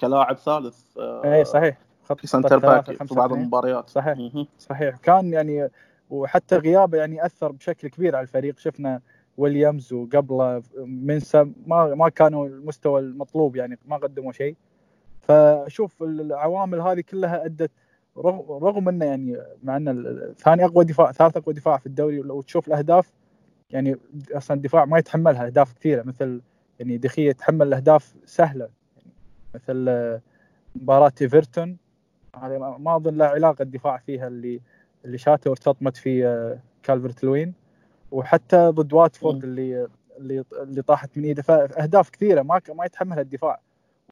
كلاعب 0.00 0.36
ثالث 0.36 0.98
اي 0.98 1.44
صحيح. 1.44 1.78
خط 2.04 2.26
centre 2.26 2.58
back 2.58 3.04
في 3.04 3.14
بعض 3.14 3.32
المباريات. 3.32 3.90
صحيح. 3.90 4.18
صحيح. 4.58 4.96
كان 4.96 5.32
يعني 5.32 5.68
وحتى 6.10 6.56
غيابه 6.56 6.98
يعني 6.98 7.26
أثر 7.26 7.52
بشكل 7.52 7.88
كبير 7.88 8.16
على 8.16 8.22
الفريق. 8.22 8.58
شفنا 8.58 9.00
ويليامز 9.36 9.92
وقبله 9.92 10.62
منسا 10.78 11.52
ما 11.66 11.94
ما 11.94 12.08
كانوا 12.08 12.46
المستوى 12.46 13.00
المطلوب 13.00 13.56
يعني 13.56 13.78
ما 13.86 13.96
قدموا 13.96 14.32
شيء. 14.32 14.56
فاشوف 15.20 16.02
العوامل 16.02 16.80
هذه 16.80 17.00
كلها 17.00 17.44
أدت 17.44 17.70
رغم 18.50 18.88
إنه 18.88 19.04
يعني 19.04 19.36
مع 19.62 19.76
انه 19.76 20.18
ثاني 20.38 20.64
أقوى 20.64 20.84
دفاع 20.84 21.12
ثالث 21.12 21.36
أقوى 21.36 21.54
دفاع 21.54 21.78
في 21.78 21.86
الدوري 21.86 22.16
لو 22.16 22.42
تشوف 22.42 22.68
الأهداف 22.68 23.12
يعني 23.70 23.96
أصلا 24.32 24.56
الدفاع 24.56 24.84
ما 24.84 24.98
يتحملها 24.98 25.46
أهداف 25.46 25.72
كثيرة 25.72 26.02
مثل 26.02 26.40
يعني 26.78 26.98
دخية 26.98 27.28
يتحمل 27.28 27.66
الاهداف 27.66 28.14
سهلة 28.24 28.68
يعني 28.96 29.12
مثل 29.54 30.20
مباراة 30.76 31.12
إيفرتون. 31.22 31.76
هذه 32.36 32.76
ما 32.78 32.96
أظن 32.96 33.16
لها 33.16 33.26
علاقة 33.26 33.62
الدفاع 33.62 33.96
فيها 33.96 34.28
اللي 34.28 34.60
اللي 35.04 35.18
شاته 35.18 35.50
وارتطمت 35.50 35.96
في 35.96 36.26
آه، 36.26 36.58
كالفرت 36.82 37.24
لوين. 37.24 37.54
وحتى 38.10 38.68
ضد 38.68 38.92
واتفورد 38.92 39.44
اللي 39.44 39.88
اللي 40.18 40.44
اللي 40.52 40.82
طاحت 40.82 41.18
من 41.18 41.24
إيده. 41.24 41.42
فأهداف 41.42 42.10
كثيرة 42.10 42.42
ما 42.42 42.60
ما 42.74 42.84
يتحملها 42.84 43.20
الدفاع. 43.20 43.60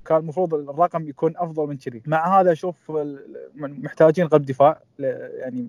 وكان 0.06 0.18
المفروض 0.18 0.54
الرقم 0.54 1.08
يكون 1.08 1.34
أفضل 1.36 1.66
من 1.66 1.76
كذي. 1.76 2.02
مع 2.06 2.40
هذا 2.40 2.52
أشوف 2.52 2.92
محتاجين 3.56 4.28
قلب 4.28 4.42
دفاع 4.42 4.82
يعني 4.98 5.68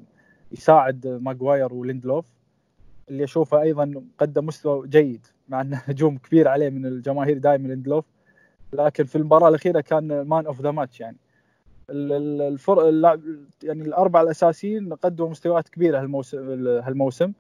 يساعد 0.52 1.08
ماجواير 1.08 1.74
وليندلوف 1.74 2.26
اللي 3.10 3.24
أشوفه 3.24 3.62
أيضا 3.62 4.04
قدم 4.18 4.46
مستوى 4.46 4.88
جيد 4.88 5.28
مع 5.50 5.62
إنه 5.62 5.78
هجوم 5.86 6.18
كبير 6.18 6.48
عليه 6.48 6.70
من 6.70 6.86
الجماهير 6.86 7.38
دائما 7.38 7.68
ليندلوف. 7.68 8.06
لكن 8.74 9.04
في 9.04 9.16
المباراة 9.16 9.50
الأخيرة 9.50 9.82
كان 9.82 10.22
man 10.22 10.46
of 10.46 10.62
the 10.62 10.72
match 10.72 11.00
يعني. 11.00 11.18
الفر... 11.90 12.92
يعني 13.64 13.82
الأربعة 13.82 14.22
الأساسيين 14.22 14.94
قدموا 14.94 15.30
مستويات 15.30 15.70
كبيرة 15.70 16.00
هالموسم 16.00 16.68
هالموسم. 16.68 17.32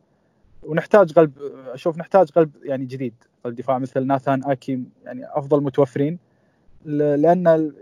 ونحتاج 0.64 1.14
قلب 1.14 1.32
أشوف 1.68 1.98
نحتاج 1.98 2.30
قلب 2.30 2.52
يعني 2.64 2.86
جديد. 2.86 3.14
قلب 3.44 3.56
دفاع 3.56 3.80
مثل 3.80 4.08
ناثان 4.08 4.42
اكي 4.46 4.84
يعني 5.06 5.26
أفضل 5.26 5.64
متوفرين. 5.64 6.27
لأن 6.86 7.74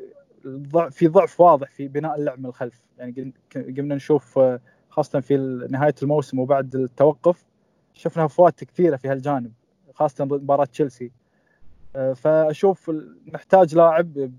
في 0.91 1.07
ضعف 1.07 1.41
واضح 1.41 1.71
في 1.71 1.87
بناء 1.87 2.15
اللعب 2.19 2.39
من 2.39 2.45
الخلف. 2.45 2.81
يعني 2.97 3.33
قمنا 3.55 3.95
نشوف 3.95 4.39
خاصة 4.89 5.19
في 5.19 5.37
نهاية 5.69 5.95
الموسم 6.03 6.39
وبعد 6.39 6.75
التوقف 6.75 7.45
شفنا 7.93 8.27
هفوات 8.27 8.63
كثيرة 8.63 8.95
في 8.95 9.07
هالجانب 9.07 9.51
خاصة 9.93 10.25
مباراة 10.25 10.65
تشيلسي. 10.65 11.11
فأشوف 12.15 12.91
نحتاج 13.33 13.75
لاعب 13.75 14.31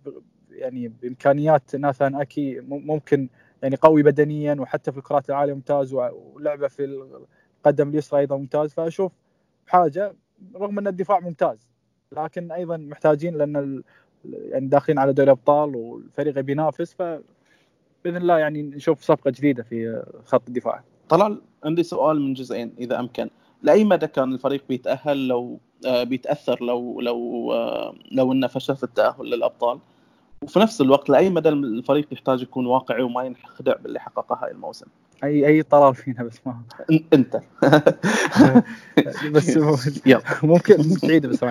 يعني 0.51 0.89
بإمكانيات 0.89 1.77
ناثان 1.77 2.15
أكي 2.15 2.61
ممكن 2.61 3.29
يعني 3.63 3.77
قوي 3.77 4.03
بدنيا 4.03 4.55
وحتى 4.55 4.93
في 4.93 4.99
الكرات 4.99 5.31
العالية 5.31 5.55
ممتاز 5.55 5.95
ولعبه 5.95 6.69
في 6.69 6.85
القدم 7.65 7.89
اليسرى 7.89 8.21
أيضا 8.21 8.37
ممتاز. 8.37 8.73
فأشوف 8.73 9.13
حاجة 9.67 10.15
رغم 10.57 10.79
أن 10.79 10.87
الدفاع 10.87 11.21
ممتاز 11.21 11.69
لكن 12.13 12.53
أيضا 12.53 12.77
محتاجين 12.77 13.35
لأن 13.35 13.83
يعني 14.33 14.67
داخلين 14.67 14.99
على 14.99 15.13
دوري 15.13 15.31
ابطال 15.31 15.77
والفريق 15.77 16.39
يبي 16.39 16.53
ينافس 16.53 16.95
ف 16.95 17.03
بإذن 18.05 18.17
الله 18.17 18.39
يعني 18.39 18.63
نشوف 18.63 19.03
صفقة 19.03 19.31
جديدة 19.31 19.63
في 19.63 20.03
خط 20.25 20.43
الدفاع. 20.49 20.83
طلال 21.09 21.41
عندي 21.65 21.83
سؤال 21.83 22.21
من 22.21 22.35
جزئين 22.35 22.75
إذا 22.79 23.01
أمكن، 23.01 23.31
لأي 23.63 23.85
مدى 23.85 24.07
كان 24.07 24.33
الفريق 24.33 24.65
بيتأهل 24.69 25.29
لو 25.29 25.59
آه، 25.87 26.03
بيتأثر 26.03 26.65
لو 26.65 27.01
لو 27.01 27.53
آه، 27.53 27.95
لو 28.13 28.33
إنه 28.33 28.47
فشل 28.47 28.77
في 28.77 28.83
التأهل 28.83 29.27
للأبطال؟ 29.27 29.79
وفي 30.43 30.59
نفس 30.59 30.81
الوقت 30.81 31.11
لأي 31.11 31.31
مدى 31.31 31.49
الفريق 31.49 32.13
يحتاج 32.13 32.43
يكون 32.43 32.67
واقعي 32.67 33.03
وما 33.03 33.23
ينخدع 33.25 33.77
باللي 33.77 34.01
حققه 34.01 34.45
هاي 34.45 34.51
الموسم؟ 34.51 34.87
أي 35.25 35.47
أي 35.47 35.63
طلال 35.63 35.95
فينا 35.95 36.23
بس 36.23 36.41
ما 36.47 36.63
أنت. 37.13 37.41
بس 39.35 39.59
ممكن 40.43 40.77
تعيد 41.03 41.27
بس 41.27 41.45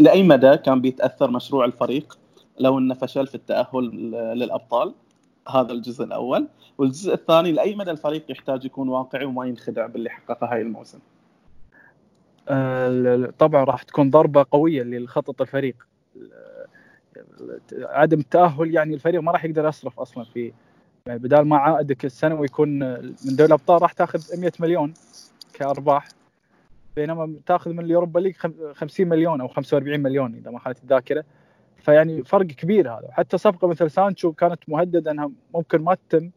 لأي 0.00 0.22
مدى 0.22 0.56
كان 0.56 0.80
بيتأثر 0.80 1.30
مشروع 1.30 1.64
الفريق 1.64 2.18
لو 2.60 2.78
إنه 2.78 2.94
فشل 2.94 3.26
في 3.26 3.34
التأهل 3.34 3.84
للأبطال؟ 4.38 4.94
هذا 5.48 5.72
الجزء 5.72 6.04
الأول. 6.04 6.48
والجزء 6.78 7.14
الثاني 7.14 7.52
لأي 7.52 7.74
مدى 7.74 7.90
الفريق 7.90 8.30
يحتاج 8.30 8.64
يكون 8.64 8.88
واقعي 8.88 9.24
وما 9.24 9.46
ينخدع 9.46 9.86
باللي 9.86 10.10
حققه 10.10 10.52
هاي 10.52 10.62
الموسم؟ 10.62 10.98
أه 12.48 13.32
طبعا 13.38 13.64
راح 13.64 13.82
تكون 13.82 14.10
ضربة 14.10 14.46
قوية 14.50 14.82
لخطط 14.82 15.40
الفريق. 15.40 15.76
عدم 17.82 18.18
التأهل 18.20 18.74
يعني 18.74 18.94
الفريق 18.94 19.20
ما 19.20 19.32
راح 19.32 19.44
يقدر 19.44 19.68
يصرف 19.68 20.00
أصلا 20.00 20.24
في 20.24 20.52
يعني 21.06 21.18
بدال 21.18 21.48
ما 21.48 21.56
عائدك 21.56 22.04
السنوي 22.04 22.46
يكون 22.46 22.78
من 23.00 23.36
دوري 23.36 23.48
الأبطال 23.48 23.82
راح 23.82 23.92
تأخذ 23.92 24.40
100 24.40 24.52
مليون 24.60 24.94
كأرباح. 25.52 26.08
بينما 26.96 27.34
تاخذ 27.46 27.72
من 27.72 27.84
اليوروبا 27.84 28.20
ليج 28.20 28.36
50 28.72 29.08
مليون 29.08 29.40
أو 29.40 29.48
45 29.48 30.00
مليون 30.00 30.34
إذا 30.34 30.50
ما 30.50 30.58
خانت 30.58 30.82
الذاكرة. 30.82 31.24
فيعني 31.76 32.24
فرق 32.24 32.46
كبير 32.46 32.90
هذا. 32.90 33.06
وحتى 33.08 33.38
صفقة 33.38 33.68
مثل 33.68 33.90
سانشو 33.90 34.32
كانت 34.32 34.68
مهددة 34.68 35.10
أنها 35.10 35.30
ممكن 35.54 35.82
ما 35.82 35.94
تتم 35.94 36.30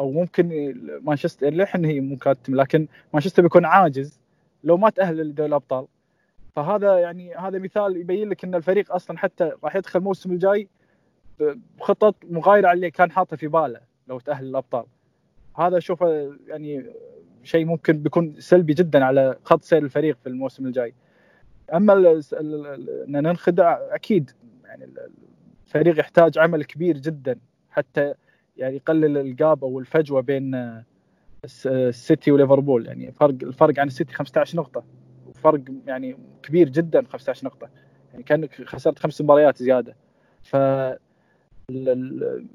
أو 0.00 0.10
ممكن 0.10 0.74
مانشستر 1.02 1.50
للحين 1.50 1.84
هي 1.84 2.00
ممكن 2.00 2.34
تتم 2.42 2.54
لكن 2.54 2.88
مانشستر 3.14 3.42
بيكون 3.42 3.64
عاجز 3.64 4.20
لو 4.64 4.76
ما 4.76 4.90
تأهل 4.90 5.16
لدوري 5.16 5.48
الأبطال. 5.48 5.86
فهذا 6.56 6.98
يعني 6.98 7.34
هذا 7.34 7.58
مثال 7.58 7.96
يبين 7.96 8.28
لك 8.28 8.44
إن 8.44 8.54
الفريق 8.54 8.92
أصلا 8.92 9.18
حتى 9.18 9.52
راح 9.64 9.76
يدخل 9.76 9.98
الموسم 9.98 10.32
الجاي 10.32 10.68
بخطط 11.78 12.14
مغايرة 12.30 12.68
على 12.68 12.76
اللي 12.76 12.90
كان 12.90 13.10
حاطه 13.10 13.36
في 13.36 13.46
باله 13.46 13.80
لو 14.08 14.20
تأهل 14.20 14.44
الابطال 14.44 14.84
هذا 15.58 15.78
اشوفه 15.78 16.36
يعني 16.46 16.86
شيء 17.46 17.64
ممكن 17.64 18.02
بيكون 18.02 18.34
سلبي 18.40 18.74
جدا 18.74 19.04
على 19.04 19.36
خط 19.44 19.62
سير 19.62 19.82
الفريق 19.82 20.18
في 20.22 20.28
الموسم 20.28 20.66
الجاي. 20.66 20.94
أما 21.74 22.22
إن 22.40 23.22
ننخدع 23.22 23.78
أكيد 23.90 24.30
يعني 24.64 24.88
الفريق 25.66 26.00
يحتاج 26.00 26.38
عمل 26.38 26.64
كبير 26.64 26.98
جدا 26.98 27.38
حتى 27.70 28.14
يعني 28.56 28.76
يقلل 28.76 29.18
الجاب 29.18 29.64
أو 29.64 29.78
الفجوة 29.78 30.20
بين 30.20 30.82
السيتي 31.64 32.32
وليفربول. 32.32 32.86
يعني 32.86 33.12
فرق 33.12 33.34
الفرق 33.42 33.78
عن 33.78 33.86
السيتي 33.86 34.14
15 34.14 34.58
نقطة. 34.58 34.84
فرق 35.34 35.60
يعني 35.86 36.16
كبير 36.42 36.68
جدا 36.68 37.04
15 37.04 37.46
نقطة. 37.46 37.68
يعني 38.12 38.24
كأنك 38.24 38.64
خسرت 38.64 38.98
خمس 38.98 39.20
مباريات 39.20 39.56
زيادة. 39.56 39.96
ف 40.42 40.56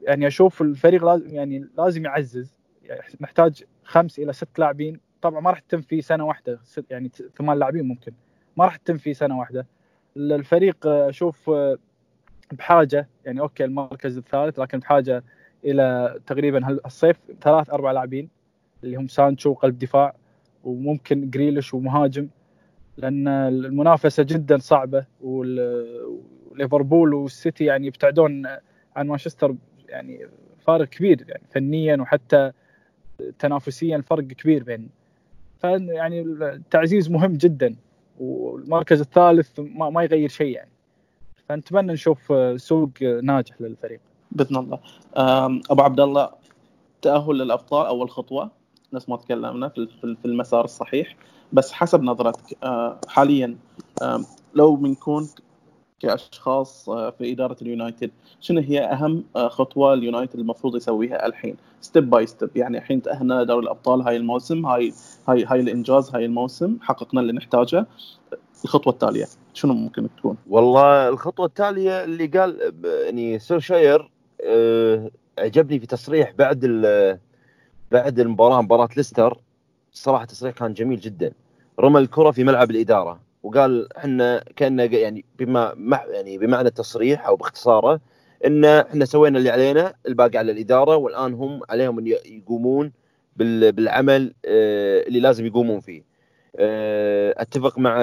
يعني 0.01 0.27
أشوف 0.27 0.61
الفريق 0.61 1.05
لازم 1.05 1.35
يعني 1.35 1.67
لازم 1.77 2.05
يعزز. 2.05 2.55
يعني 2.83 3.01
نحتاج 3.21 3.63
خمس 3.91 4.19
إلى 4.19 4.33
ست 4.33 4.59
لاعبين. 4.59 4.99
طبعا 5.21 5.39
ما 5.39 5.49
راح 5.49 5.59
تتم 5.59 5.81
في 5.81 6.01
سنة 6.01 6.25
واحدة. 6.25 6.59
يعني 6.89 7.11
ثمان 7.37 7.59
لاعبين 7.59 7.87
ممكن. 7.87 8.13
ما 8.57 8.65
راح 8.65 8.75
تتم 8.75 8.97
في 8.97 9.13
سنة 9.13 9.39
واحدة. 9.39 9.67
الفريق 10.17 10.87
أشوف 10.87 11.51
بحاجة. 12.51 13.07
يعني 13.25 13.39
okay 13.39 13.65
المركز 13.65 14.17
الثالث 14.17 14.59
لكن 14.59 14.79
بحاجة 14.79 15.23
إلى 15.65 16.19
تقريبا 16.27 16.79
الصيف 16.85 17.17
ثلاث 17.41 17.69
أربع 17.69 17.91
لاعبين 17.91 18.29
اللي 18.83 18.97
هم 18.97 19.07
سانشو 19.07 19.53
قلب 19.53 19.79
دفاع 19.79 20.15
وممكن 20.63 21.29
جريليش 21.29 21.73
ومهاجم 21.73 22.27
لأن 22.97 23.27
المنافسة 23.27 24.23
جدا 24.23 24.57
صعبة 24.57 25.05
وليفربول 25.21 27.13
والسيتي 27.13 27.65
يعني 27.65 27.87
يبتعدون 27.87 28.45
عن 28.95 29.07
مانشستر 29.07 29.55
يعني 29.89 30.27
فارق 30.59 30.87
كبير 30.87 31.25
يعني 31.27 31.43
فنيا 31.49 31.97
وحتى 32.01 32.51
تنافسيا 33.39 34.03
فرق 34.07 34.23
كبير 34.23 34.63
بين 34.63 34.89
فيعني 35.61 36.21
التعزيز 36.21 37.11
مهم 37.11 37.33
جدا 37.33 37.75
والمركز 38.19 38.99
الثالث 38.99 39.59
ما, 39.59 39.89
ما 39.89 40.03
يغير 40.03 40.29
شيء 40.29 40.55
يعني. 40.55 40.71
فنتمنى 41.49 41.93
نشوف 41.93 42.33
سوق 42.55 42.89
ناجح 43.01 43.61
للفريق. 43.61 43.99
بإذن 44.31 44.57
الله. 44.57 44.79
أبو 45.71 45.81
عبد 45.81 45.99
الله 45.99 46.29
تأهل 47.01 47.37
للأبطال 47.37 47.87
أول 47.87 48.09
خطوة. 48.09 48.51
نفس 48.93 49.09
ما 49.09 49.17
تكلمنا 49.17 49.69
في 49.69 50.25
المسار 50.25 50.65
الصحيح. 50.65 51.15
بس 51.53 51.71
حسب 51.71 52.03
نظرتك 52.03 52.57
حاليا 53.07 53.57
لو 54.55 54.75
بنكون 54.75 55.29
كأشخاص 56.01 56.89
في 56.89 57.31
إدارة 57.31 57.57
اليونايتد. 57.61 58.11
شنو 58.39 58.61
هي 58.61 58.79
أهم 58.79 59.23
خطوة 59.35 59.93
اليونايتد 59.93 60.39
المفروض 60.39 60.75
يسويها 60.75 61.25
الحين؟ 61.25 61.55
step 61.81 62.09
by 62.09 62.25
step 62.25 62.49
يعني 62.55 62.77
الحين 62.77 63.01
تأهلنا 63.01 63.43
دوري 63.43 63.63
الأبطال 63.63 64.01
هاي 64.01 64.17
الموسم 64.17 64.65
هاي 64.65 64.93
هاي 65.27 65.45
هاي 65.45 65.59
الإنجاز 65.59 66.15
هاي 66.15 66.25
الموسم 66.25 66.77
حققنا 66.81 67.21
اللي 67.21 67.33
نحتاجه. 67.33 67.87
الخطوة 68.63 68.93
التالية 68.93 69.25
شنو 69.53 69.73
ممكن 69.73 70.07
تكون؟ 70.17 70.37
والله 70.49 71.09
الخطوة 71.09 71.45
التالية 71.45 72.03
اللي 72.03 72.27
قال 72.27 72.73
يعني 73.05 73.39
سولشاير 73.39 74.11
أه 74.43 75.11
عجبني 75.39 75.79
في 75.79 75.85
تصريح 75.85 76.31
بعد 76.31 76.59
بعد 77.91 78.19
المباراة 78.19 78.61
مباراة 78.61 78.89
ليستر. 78.97 79.37
الصراحه 79.93 80.25
تصريح 80.25 80.53
كان 80.53 80.73
جميل 80.73 80.99
جدا. 80.99 81.31
رمى 81.79 81.99
الكرة 81.99 82.31
في 82.31 82.43
ملعب 82.43 82.71
الإدارة. 82.71 83.19
وقال 83.43 83.97
إحنا 83.97 84.43
كان 84.55 84.79
يعني 84.79 85.25
بما 85.39 85.75
يعني 86.09 86.37
بمعنى 86.37 86.67
التصريح 86.67 87.27
أو 87.27 87.35
باختصاره 87.35 87.99
إن 88.45 88.65
إحنا 88.65 89.05
سوينا 89.05 89.37
اللي 89.37 89.49
علينا 89.49 89.93
الباقي 90.07 90.37
على 90.37 90.51
الإدارة 90.51 90.95
والآن 90.95 91.33
هم 91.33 91.59
عليهم 91.69 91.99
إن 91.99 92.07
يقومون 92.07 92.91
بالعمل 93.35 94.33
آه، 94.45 95.03
اللي 95.07 95.19
لازم 95.19 95.45
يقومون 95.45 95.79
فيه. 95.79 96.03
آه، 96.59 97.35
أتفق 97.37 97.79
مع 97.79 97.97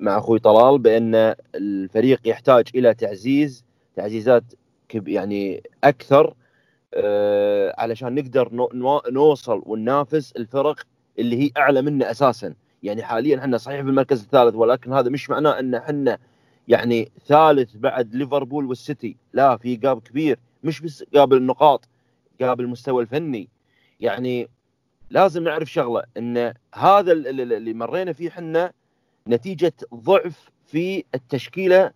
مع 0.00 0.18
أخوي 0.18 0.38
طلال 0.38 0.78
بأن 0.78 1.34
الفريق 1.54 2.20
يحتاج 2.24 2.64
إلى 2.74 2.94
تعزيز 2.94 3.64
تعزيزات 3.96 4.44
يعني 4.94 5.62
أكثر 5.84 6.34
آه، 6.94 7.74
علشان 7.78 8.14
نقدر 8.14 8.70
نوصل 9.10 9.62
وننافس 9.66 10.32
الفرق 10.36 10.80
اللي 11.18 11.42
هي 11.42 11.50
أعلى 11.56 11.82
منا 11.82 12.10
أساسا 12.10 12.54
يعني 12.82 13.02
حاليا 13.02 13.38
إحنا 13.38 13.58
صحيح 13.58 13.80
في 13.80 13.88
المركز 13.88 14.22
الثالث 14.22 14.54
ولكن 14.54 14.92
هذا 14.92 15.10
مش 15.10 15.30
معناه 15.30 15.58
إن 15.58 15.74
إحنا 15.74 16.18
يعني 16.68 17.12
ثالث 17.26 17.76
بعد 17.76 18.14
ليفربول 18.14 18.64
والسيتي. 18.66 19.16
لا 19.32 19.56
في 19.56 19.76
قاب 19.76 20.00
كبير. 20.00 20.38
مش 20.64 20.80
بس 20.80 21.04
قاب 21.14 21.32
النقاط 21.32 21.88
قاب 22.40 22.60
المستوى 22.60 23.02
الفني. 23.02 23.48
يعني 24.00 24.48
لازم 25.10 25.44
نعرف 25.44 25.72
شغلة 25.72 26.02
إن 26.16 26.54
هذا 26.74 27.12
اللي 27.12 27.74
مرينا 27.74 28.12
فيه 28.12 28.28
إحنا 28.28 28.72
نتيجة 29.28 29.72
ضعف 29.94 30.50
في 30.66 31.04
التشكيلة 31.14 31.90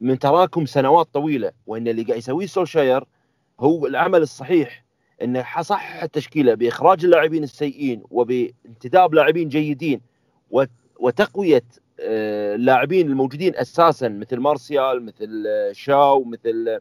من 0.00 0.18
تراكم 0.18 0.66
سنوات 0.66 1.08
طويلة. 1.12 1.52
وإن 1.66 1.88
اللي 1.88 2.02
قاعد 2.02 2.18
يسويه 2.18 2.46
سولشاير 2.46 3.04
هو 3.60 3.86
العمل 3.86 4.22
الصحيح 4.22 4.84
إنه 5.22 5.44
صحح 5.60 6.02
التشكيلة 6.02 6.54
بإخراج 6.54 7.04
اللاعبين 7.04 7.42
السيئين 7.42 8.02
وبانتداب 8.10 9.14
لاعبين 9.14 9.48
جيدين. 9.48 10.00
وتقوية 11.00 11.64
آه، 12.00 12.54
اللاعبين 12.54 13.06
الموجودين 13.06 13.56
أساسا 13.56 14.08
مثل 14.08 14.40
مارسيال 14.40 15.04
مثل 15.04 15.44
آه، 15.46 15.72
شاو 15.72 16.24
مثل 16.24 16.80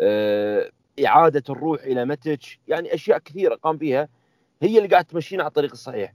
آه، 0.00 0.70
إعادة 1.06 1.42
الروح 1.50 1.82
إلى 1.82 2.04
متش 2.04 2.60
يعني 2.68 2.94
أشياء 2.94 3.18
كثيرة 3.18 3.54
قام 3.54 3.78
فيها. 3.78 4.08
هي 4.62 4.78
اللي 4.78 4.88
قاعد 4.88 5.04
تمشينا 5.04 5.42
على 5.42 5.48
الطريق 5.48 5.70
الصحيح. 5.70 6.12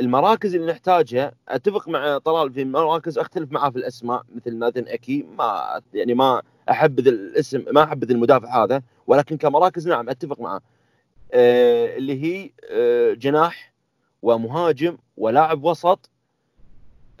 المراكز 0.00 0.54
اللي 0.54 0.72
نحتاجها 0.72 1.32
أتفق 1.48 1.88
مع 1.88 2.18
طلال 2.18 2.52
في 2.52 2.64
مراكز 2.64 3.18
أختلف 3.18 3.52
معاه 3.52 3.70
في 3.70 3.76
الأسماء 3.76 4.22
مثل 4.34 4.58
ناثن 4.58 4.88
أكي. 4.88 5.22
ما 5.22 5.80
يعني 5.94 6.14
ما 6.14 6.42
احبذ 6.70 7.08
الاسم 7.08 7.64
ما 7.72 7.82
احبذ 7.82 8.10
المدافع 8.10 8.64
هذا. 8.64 8.82
ولكن 9.06 9.36
كمراكز 9.36 9.88
نعم 9.88 10.08
أتفق 10.08 10.40
معاه. 10.40 10.60
اللي 11.34 12.22
هي 12.22 12.50
جناح 13.14 13.73
ومهاجم 14.24 14.96
ولاعب 15.16 15.64
وسط 15.64 16.10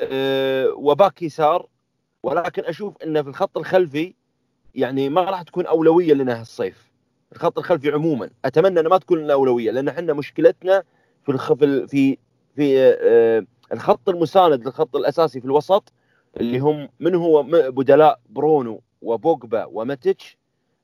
أه 0.00 0.68
وباك 0.76 1.22
يسار. 1.22 1.66
ولكن 2.22 2.64
أشوف 2.64 2.94
إنه 3.02 3.22
في 3.22 3.28
الخط 3.28 3.58
الخلفي 3.58 4.14
يعني 4.74 5.08
ما 5.08 5.20
راح 5.20 5.42
تكون 5.42 5.66
أولوية 5.66 6.14
لنا 6.14 6.40
هالصيف. 6.40 6.90
الخط 7.32 7.58
الخلفي 7.58 7.90
عموما. 7.90 8.30
أتمنى 8.44 8.80
إنه 8.80 8.88
ما 8.88 8.98
تكون 8.98 9.18
لنا 9.18 9.32
أولوية 9.32 9.70
لأن 9.70 9.88
إحنا 9.88 10.12
مشكلتنا 10.12 10.82
في 11.24 11.32
الخ... 11.32 11.52
في 11.52 12.18
في 12.56 12.78
أه 12.78 13.46
الخط 13.72 14.08
المساند 14.08 14.64
للخط 14.64 14.96
الأساسي 14.96 15.40
في 15.40 15.46
الوسط 15.46 15.92
اللي 16.36 16.58
هم 16.58 16.88
من 17.00 17.14
هو 17.14 17.42
بدلاء 17.70 18.20
برونو 18.30 18.80
وبوجبا 19.02 19.64
وماتيتش 19.64 20.36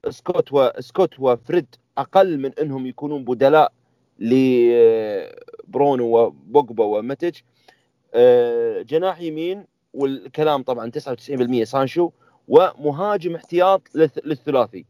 سكوت 0.09 0.53
وسكوت 0.53 1.21
وفريد 1.21 1.67
أقل 1.99 2.39
من 2.39 2.51
إنهم 2.59 2.87
يكونون 2.87 3.25
بدلاء 3.25 3.73
لبرونو 4.21 6.19
وبوجبا 6.19 6.85
وماتيتش. 6.85 7.45
آه، 8.15 8.83
جناح 8.83 9.21
يمين 9.21 9.65
والكلام 9.95 10.63
طبعا 10.63 10.91
99% 10.91 11.65
سانشو 11.65 12.11
ومهاجم 12.49 13.35
احتياط 13.35 13.83
للثلاثي. 14.25 14.85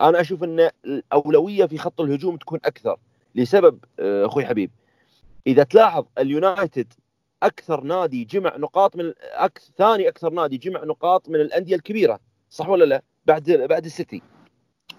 أنا 0.00 0.20
أشوف 0.20 0.44
إن 0.44 0.70
الأولوية 0.84 1.66
في 1.66 1.78
خط 1.78 2.00
الهجوم 2.00 2.36
تكون 2.36 2.58
أكثر 2.64 2.96
لسبب 3.34 3.78
آه، 4.00 4.26
أخوي 4.26 4.46
حبيب. 4.46 4.70
إذا 5.46 5.62
تلاحظ 5.62 6.04
اليونايتد 6.18 6.92
أكثر 7.42 7.80
نادي 7.80 8.24
جمع 8.24 8.56
نقاط 8.56 8.96
من 8.96 9.12
أكثر 9.32 9.70
ثاني 9.78 10.08
أكثر 10.08 10.30
نادي 10.30 10.56
جمع 10.56 10.84
نقاط 10.84 11.28
من 11.28 11.36
الأندية 11.36 11.76
الكبيرة 11.76 12.20
صح 12.50 12.68
ولا 12.68 12.84
لا؟ 12.84 13.02
بعد 13.26 13.50
بعد 13.50 13.84
السيتي. 13.84 14.22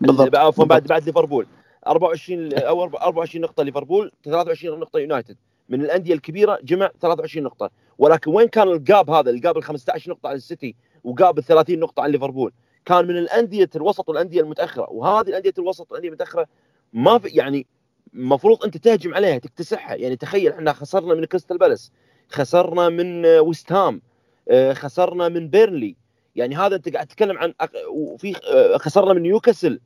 بالضبط. 0.02 0.36
عفوا 0.36 0.65
بعد 0.65 0.88
بعد 0.88 1.04
ليفربول. 1.04 1.48
24 1.87 2.53
أو 2.53 2.83
24 2.83 3.41
نقطة 3.41 3.63
ليفربول 3.63 4.11
23 4.23 4.79
نقطة 4.79 4.99
يونايتد. 4.99 5.37
من 5.69 5.81
الأندية 5.81 6.13
الكبيرة 6.13 6.59
جمع 6.63 6.91
23 7.01 7.43
نقطة. 7.43 7.69
ولكن 7.97 8.31
وين 8.31 8.47
كان 8.47 8.67
ال 8.67 8.78
gap 8.78 9.10
هذا؟ 9.09 9.29
ال 9.29 9.37
gap 9.37 9.58
ال 9.57 9.63
15 9.63 10.11
نقطة 10.11 10.29
عن 10.29 10.35
السيتي 10.35 10.75
و 11.03 11.12
gap 11.12 11.38
ال 11.37 11.43
30 11.43 11.79
نقطة 11.79 12.03
عن 12.03 12.11
ليفربول. 12.11 12.53
كان 12.85 13.07
من 13.07 13.17
الأندية 13.17 13.69
الوسط 13.75 14.09
والأندية 14.09 14.41
المتأخرة. 14.41 14.87
وهذه 14.91 15.27
الأندية 15.27 15.53
الوسط 15.59 15.91
والأندية 15.91 16.09
المتأخرة 16.09 16.47
ما 16.93 17.17
في 17.19 17.27
يعني 17.27 17.67
المفروض 18.13 18.63
أنت 18.63 18.77
تهجم 18.77 19.13
عليها 19.13 19.37
تكتسحها. 19.37 19.95
يعني 19.95 20.15
تخيل 20.15 20.51
إحنا 20.51 20.73
خسرنا 20.73 21.13
من 21.13 21.25
كريستال 21.25 21.57
بالاس 21.57 21.91
خسرنا 22.29 22.89
من 22.89 23.25
ويست 23.25 23.71
هام 23.71 24.01
آه، 24.49 24.73
خسرنا 24.73 25.29
من 25.29 25.47
بيرنلي. 25.47 25.95
يعني 26.35 26.55
هذا 26.55 26.75
أنت 26.75 26.93
قاعد 26.93 27.07
تتكلم 27.07 27.37
عن 27.37 27.53
وفي 27.89 28.35
آه، 28.53 28.77
خسرنا 28.77 29.13
من 29.13 29.21
نيوكاسل. 29.21 29.79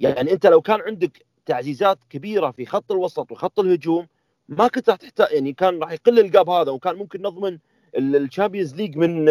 يعني 0.00 0.32
أنت 0.32 0.46
لو 0.46 0.60
كان 0.60 0.80
عندك 0.80 1.27
تعزيزات 1.48 1.98
كبيرة 2.10 2.50
في 2.50 2.66
خط 2.66 2.92
الوسط 2.92 3.32
وخط 3.32 3.60
الهجوم. 3.60 4.06
ما 4.48 4.68
كنت 4.68 4.90
راح 4.90 4.96
تحتاج 4.96 5.32
يعني 5.32 5.52
كان 5.52 5.78
راح 5.78 5.92
يقل 5.92 6.18
ال 6.18 6.26
gap 6.26 6.50
هذا 6.50 6.70
وكان 6.70 6.96
ممكن 6.96 7.22
نضمن 7.22 7.58
ال 7.96 8.04
Champions 8.04 8.74
League 8.74 8.96
من 8.96 9.24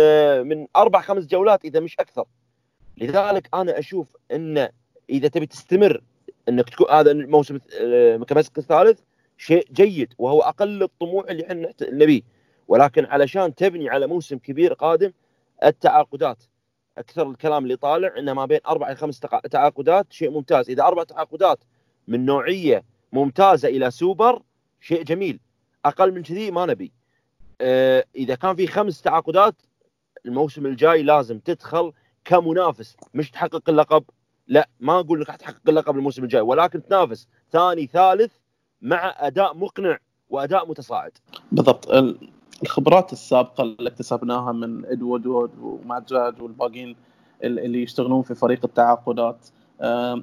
من 0.48 0.68
أربع 0.76 1.02
خمس 1.02 1.26
جولات 1.26 1.66
إذا 1.66 1.80
مش 1.80 2.00
أكثر. 2.00 2.26
لذلك 2.98 3.50
أنا 3.54 3.80
أشوف 3.80 4.18
إن 4.32 4.70
إذا 5.10 5.28
تبي 5.28 5.46
تستمر 5.46 6.02
إنك 6.50 6.70
تكون 6.70 6.88
هذا 6.92 7.12
الموسم 7.12 7.58
تمسك 8.28 8.58
الثالث 8.58 9.00
شيء 9.38 9.68
جيد 9.72 10.14
وهو 10.18 10.42
أقل 10.42 10.84
الطموح 10.84 11.30
اللي 11.30 11.44
إحنا 11.44 11.74
نبيه. 11.82 12.22
ولكن 12.68 13.06
علشان 13.06 13.56
تبني 13.56 13.90
على 13.90 14.08
موسم 14.08 14.38
كبير 14.38 14.74
قادم 14.74 15.12
التعاقدات 15.64 16.44
أكثر 16.98 17.30
الكلام 17.30 17.64
اللي 17.64 17.76
طالع 17.76 18.18
انه 18.18 18.34
ما 18.34 18.46
بين 18.46 18.60
أربع 18.68 18.88
إلى 18.88 18.96
خمس 18.96 19.20
تعاقدات 19.52 20.14
شيء 20.14 20.30
ممتاز. 20.30 20.70
إذا 20.70 20.84
أربع 20.84 21.04
تعاقدات 21.04 21.60
من 22.08 22.26
نوعية 22.26 22.84
ممتازة 23.14 23.70
إلى 23.70 23.92
سوبر 23.92 24.42
شيء 24.82 25.04
جميل. 25.04 25.40
أقل 25.86 26.14
من 26.14 26.24
كذي 26.24 26.52
ما 26.52 26.66
نبي. 26.66 26.92
آه 27.62 28.06
إذا 28.16 28.36
كان 28.36 28.56
في 28.56 28.68
خمس 28.68 29.02
تعاقدات 29.02 29.56
الموسم 30.26 30.66
الجاي 30.66 31.04
لازم 31.04 31.40
تدخل 31.40 31.92
كمنافس. 32.26 32.98
مش 33.14 33.32
تحقق 33.32 33.70
اللقب. 33.70 34.04
لا 34.48 34.70
ما 34.80 35.00
أقول 35.00 35.18
انك 35.18 35.28
تحقق 35.28 35.70
اللقب 35.70 35.98
الموسم 35.98 36.24
الجاي 36.24 36.42
ولكن 36.42 36.84
تنافس. 36.84 37.28
ثاني 37.52 37.86
ثالث 37.86 38.34
مع 38.82 39.16
أداء 39.18 39.58
مقنع 39.58 39.98
وأداء 40.30 40.70
متصاعد. 40.70 41.12
بالضبط. 41.52 41.88
الخبرات 42.64 43.14
السابقة 43.14 43.62
اللي 43.62 43.90
اكتسبناها 43.90 44.52
من 44.52 44.86
إدوارد 44.86 45.52
وماجاد 45.62 46.42
والباقيين 46.42 46.96
اللي 47.44 47.84
يشتغلون 47.84 48.22
في 48.22 48.36
فريق 48.36 48.60
التعاقدات 48.66 49.48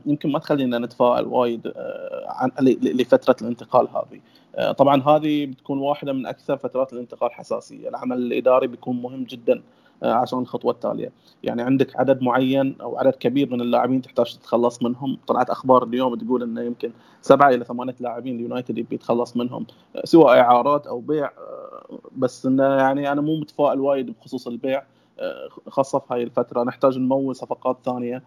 يمكن 0.07 0.33
ما 0.33 0.39
تخلينا 0.39 0.79
نتفائل 0.79 1.27
وايد 1.27 1.67
آه، 1.67 2.25
عن 2.27 2.51
لفترة 2.83 3.37
الانتقال 3.43 3.89
هذه. 3.89 4.21
آه، 4.57 4.73
طبعا 4.73 5.03
هذه 5.03 5.47
بتكون 5.47 5.79
واحدة 5.79 6.13
من 6.13 6.27
أكثر 6.27 6.57
فترات 6.57 6.93
الانتقال 6.93 7.33
حساسية. 7.33 7.89
العمل 7.89 8.17
الإداري 8.17 8.67
بيكون 8.67 9.03
مهم 9.03 9.25
جدا 9.25 9.63
آه، 10.03 10.13
عشان 10.13 10.39
الخطوة 10.39 10.73
التالية. 10.73 11.13
يعني 11.43 11.63
عندك 11.63 11.97
عدد 11.97 12.23
معين 12.23 12.77
أو 12.81 12.99
عدد 12.99 13.15
كبير 13.15 13.51
من 13.53 13.61
اللاعبين 13.61 14.03
تحتاج 14.03 14.37
تتخلص 14.37 14.83
منهم. 14.83 15.19
طلعت 15.27 15.51
أخبار 15.51 15.83
اليوم 15.83 16.15
تقول 16.15 16.43
إنه 16.43 16.63
يمكن 16.63 16.93
سبعة 17.23 17.49
إلى 17.49 17.65
ثمانية 17.65 17.95
لاعبين 18.01 18.37
اليونايتد 18.37 18.79
يبي 18.79 18.95
يتخلص 18.95 19.37
منهم 19.37 19.67
سواء 20.05 20.41
إعارات 20.41 20.87
أو 20.87 21.01
بيع 21.01 21.31
بس 22.17 22.47
إنه 22.47 22.65
يعني 22.65 23.13
أنا 23.13 23.21
مو 23.21 23.37
متفائل 23.37 23.81
وايد 23.81 24.11
بخصوص 24.11 24.47
البيع 24.47 24.83
خاصة 25.69 25.99
في 25.99 26.15
هاي 26.15 26.23
الفترة. 26.23 26.65
نحتاج 26.65 26.99
نمول 26.99 27.37
صفقات 27.37 27.77
ثانية 27.85 28.23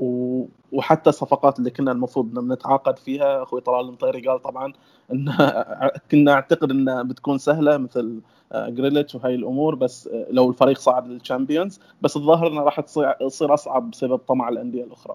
وحتى 0.00 1.10
الصفقات 1.10 1.58
اللي 1.58 1.70
كنا 1.70 1.92
المفروض 1.92 2.38
نتعاقد 2.38 2.98
فيها 2.98 3.42
أخوي 3.42 3.60
طلال 3.60 3.80
المطيري 3.80 4.20
قال 4.20 4.42
طبعا 4.42 4.72
إن 5.12 5.32
كنا 6.10 6.32
أعتقد 6.32 6.70
إنها 6.70 7.02
بتكون 7.02 7.38
سهلة 7.38 7.76
مثل 7.76 8.20
جريليش 8.54 9.14
وهي 9.14 9.34
الأمور 9.34 9.74
بس 9.74 10.08
لو 10.30 10.48
الفريق 10.50 10.78
صعد 10.78 11.06
لل 11.06 11.20
Champions 11.20 11.80
بس 12.02 12.16
الظاهر 12.16 12.46
انها 12.46 12.62
راح 12.62 12.80
تصير 12.80 13.54
أصعب 13.54 13.90
بسبب 13.90 14.18
طمع 14.18 14.48
الأندية 14.48 14.84
الأخرى. 14.84 15.14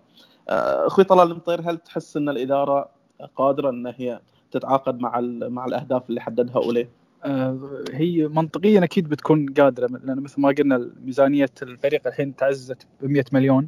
أخوي 0.50 1.04
طلال 1.04 1.32
المطير 1.32 1.62
هل 1.62 1.78
تحس 1.78 2.18
إن 2.18 2.30
الإدارة 2.30 2.90
قادرة 3.36 3.70
إن 3.70 3.94
هي 3.98 4.20
تتعاقد 4.52 5.00
مع 5.00 5.20
مع 5.50 5.66
الأهداف 5.66 6.10
اللي 6.10 6.22
حددها 6.22 6.56
أولي؟ 6.56 6.88
آه، 7.26 7.84
هي 7.92 8.28
منطقيا 8.28 8.84
أكيد 8.84 9.10
بتكون 9.10 9.46
قادرة 9.46 9.88
لأن 9.88 10.20
مثل 10.20 10.42
ما 10.42 10.50
قلنا 10.58 10.92
ميزانية 11.06 11.50
الفريق 11.62 12.08
الحين 12.08 12.36
تعززت 12.36 12.88
ب 13.02 13.06
100 13.06 13.24
مليون 13.32 13.68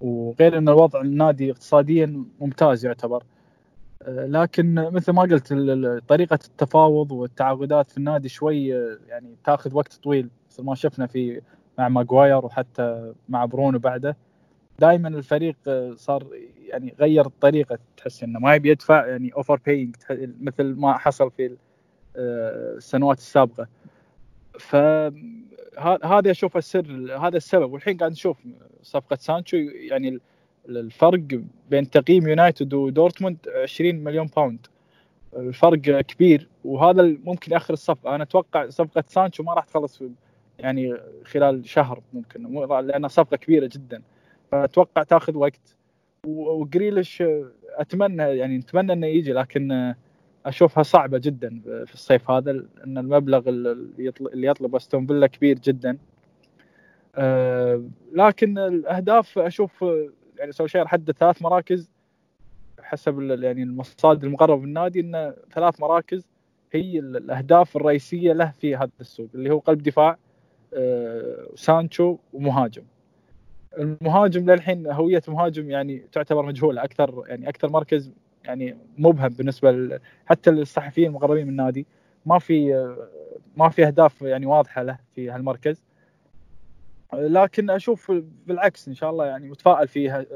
وغير 0.00 0.58
إن 0.58 0.68
الوضع 0.68 1.00
النادي 1.00 1.50
اقتصاديا 1.50 2.24
ممتاز 2.40 2.86
يعتبر. 2.86 3.24
آه، 4.02 4.26
لكن 4.26 4.74
مثل 4.74 5.12
ما 5.12 5.22
قلت 5.22 5.52
طريقة 6.08 6.38
التفاوض 6.44 7.12
والتعاقدات 7.12 7.90
في 7.90 7.98
النادي 7.98 8.28
شوي 8.28 8.76
آه، 8.76 8.98
يعني 9.08 9.36
تاخذ 9.44 9.74
وقت 9.74 9.94
طويل 9.94 10.28
مثل 10.50 10.62
ما 10.64 10.74
شفنا 10.74 11.06
في 11.06 11.40
مع 11.78 11.88
ماجواير 11.88 12.44
وحتى 12.44 13.12
مع 13.28 13.44
برونو 13.44 13.78
بعده. 13.78 14.16
دائما 14.78 15.08
الفريق 15.08 15.56
صار 15.94 16.26
يعني 16.68 16.94
غير 17.00 17.26
الطريقة 17.26 17.78
تحس 17.96 18.22
إنه 18.22 18.38
ما 18.38 18.54
يبي 18.54 18.70
يدفع 18.70 19.06
يعني 19.06 19.32
overpaying 19.36 19.96
مثل 20.40 20.64
ما 20.64 20.98
حصل 20.98 21.30
في 21.30 21.56
السنوات 22.16 23.18
السابقة. 23.18 23.66
فهذا 25.76 26.30
أشوف 26.30 26.56
السر 26.56 27.16
هذا 27.20 27.36
السبب. 27.36 27.72
والحين 27.72 27.96
قاعد 27.96 28.10
نشوف 28.10 28.38
صفقة 28.82 29.16
سانشو 29.16 29.56
يعني 29.56 30.18
الفرق 30.68 31.40
بين 31.70 31.90
تقييم 31.90 32.28
يونايتد 32.28 32.74
ودورتموند 32.74 33.38
20 33.62 33.94
مليون 33.94 34.26
pound 34.36 34.66
الفرق 35.36 36.00
كبير 36.00 36.48
وهذا 36.64 37.02
ممكن 37.02 37.52
يأخر 37.52 37.74
الصفقة. 37.74 38.14
أنا 38.14 38.22
أتوقع 38.22 38.68
صفقة 38.68 39.04
سانشو 39.08 39.42
ما 39.42 39.54
راح 39.54 39.64
تخلص 39.64 40.02
يعني 40.58 40.96
خلال 41.24 41.68
شهر 41.68 42.02
ممكن 42.12 42.66
لأنها 42.86 43.08
صفقة 43.08 43.36
كبيرة 43.36 43.70
جدا. 43.72 44.02
فأتوقع 44.52 45.02
تأخذ 45.02 45.36
وقت. 45.36 45.76
وجريليش 46.26 47.22
أتمنى 47.68 48.22
يعني 48.22 48.58
نتمنى 48.58 48.92
إنه 48.92 49.06
يجي 49.06 49.32
لكن 49.32 49.94
أشوفها 50.46 50.82
صعبة 50.82 51.18
جدا 51.18 51.60
في 51.86 51.94
الصيف 51.94 52.30
هذا 52.30 52.50
ان 52.84 52.98
المبلغ 52.98 53.48
اللي 53.48 54.12
يطلب 54.34 54.74
أستون 54.74 55.06
فيلا 55.06 55.26
كبير 55.26 55.58
جدا. 55.58 55.98
آه، 57.16 57.82
لكن 58.12 58.58
الأهداف 58.58 59.38
أشوف 59.38 59.84
يعني 60.38 60.52
سولشير 60.52 60.86
حدد 60.86 61.10
ثلاث 61.10 61.42
مراكز 61.42 61.90
حسب 62.80 63.20
يعني 63.20 63.62
المصادر 63.62 64.26
المقربة 64.26 64.60
بالنادي 64.60 65.00
إن 65.00 65.34
ثلاث 65.54 65.80
مراكز 65.80 66.28
هي 66.72 66.98
الأهداف 66.98 67.76
الرئيسية 67.76 68.32
له 68.32 68.52
في 68.60 68.76
هذا 68.76 68.90
السوق 69.00 69.28
اللي 69.34 69.50
هو 69.50 69.58
قلب 69.58 69.82
دفاع 69.82 70.16
آه، 70.74 71.46
سانشو 71.54 72.16
ومهاجم. 72.32 72.82
المهاجم 73.78 74.50
للحين 74.50 74.86
هوية 74.86 75.22
مهاجم 75.28 75.70
يعني 75.70 76.06
تعتبر 76.12 76.46
مجهولة 76.46 76.84
أكثر 76.84 77.24
يعني 77.26 77.48
أكثر 77.48 77.70
مركز 77.70 78.12
يعني 78.46 78.78
مبهم 78.98 79.28
بالنسبة 79.28 80.00
حتى 80.26 80.50
للصحفيين 80.50 81.08
المقربين 81.08 81.44
من 81.44 81.50
النادي 81.50 81.86
ما 82.26 82.38
في 82.38 82.94
ما 83.56 83.68
في 83.68 83.86
أهداف 83.86 84.22
يعني 84.22 84.46
واضحة 84.46 84.82
له 84.82 84.98
في 85.14 85.30
هالمركز. 85.30 85.82
لكن 87.12 87.70
أشوف 87.70 88.12
بالعكس 88.46 88.88
إن 88.88 88.94
شاء 88.94 89.10
الله 89.10 89.26
يعني 89.26 89.48
متفائل 89.48 89.88
في 89.88 90.26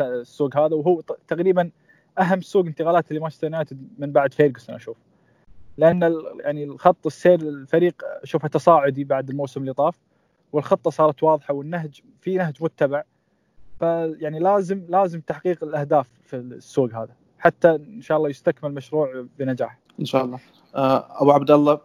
السوق 0.00 0.56
هذا 0.56 0.74
وهو 0.76 1.00
تقريبا 1.00 1.70
أهم 2.18 2.40
سوق 2.40 2.66
انتقالات 2.66 3.12
لمانشستر 3.12 3.46
يونايتد 3.46 3.88
من 3.98 4.12
بعد 4.12 4.34
فيرجسون 4.34 4.74
أشوف. 4.74 4.96
لأن 5.78 6.22
يعني 6.40 6.64
الخط 6.64 7.06
السير 7.06 7.40
الفريق 7.40 7.94
أشوفه 8.22 8.48
تصاعدي 8.48 9.04
بعد 9.04 9.30
الموسم 9.30 9.60
اللي 9.60 9.72
طاف 9.72 9.98
والخطة 10.52 10.90
صارت 10.90 11.22
واضحة 11.22 11.54
والنهج 11.54 12.00
في 12.20 12.36
نهج 12.36 12.62
متبع. 12.62 13.02
فيعني 13.78 14.38
لازم 14.38 14.86
لازم 14.88 15.20
تحقيق 15.20 15.64
الأهداف 15.64 16.08
في 16.24 16.36
السوق 16.36 16.94
هذا. 16.94 17.14
حتى 17.44 17.70
إن 17.70 18.00
شاء 18.00 18.18
الله 18.18 18.28
يستكمل 18.28 18.70
المشروع 18.70 19.26
بنجاح. 19.38 19.78
إن 20.00 20.04
شاء 20.04 20.24
الله. 20.24 20.38
آه، 20.74 21.06
أبو 21.10 21.30
عبد 21.32 21.50
الله 21.50 21.78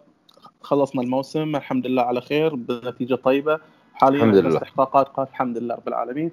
خلصنا 0.61 1.01
الموسم. 1.01 1.55
الحمد 1.55 1.87
لله 1.87 2.01
على 2.01 2.21
خير 2.21 2.55
بنتيجة 2.55 3.15
طيبة. 3.15 3.59
حاليا 3.93 4.23
الحمد 4.23 4.35
لله. 4.35 4.57
استحقاقات 4.57 5.07
قاف 5.07 5.29
الحمد 5.29 5.57
لله 5.57 5.75
رب 5.75 5.87
العالمين. 5.87 6.31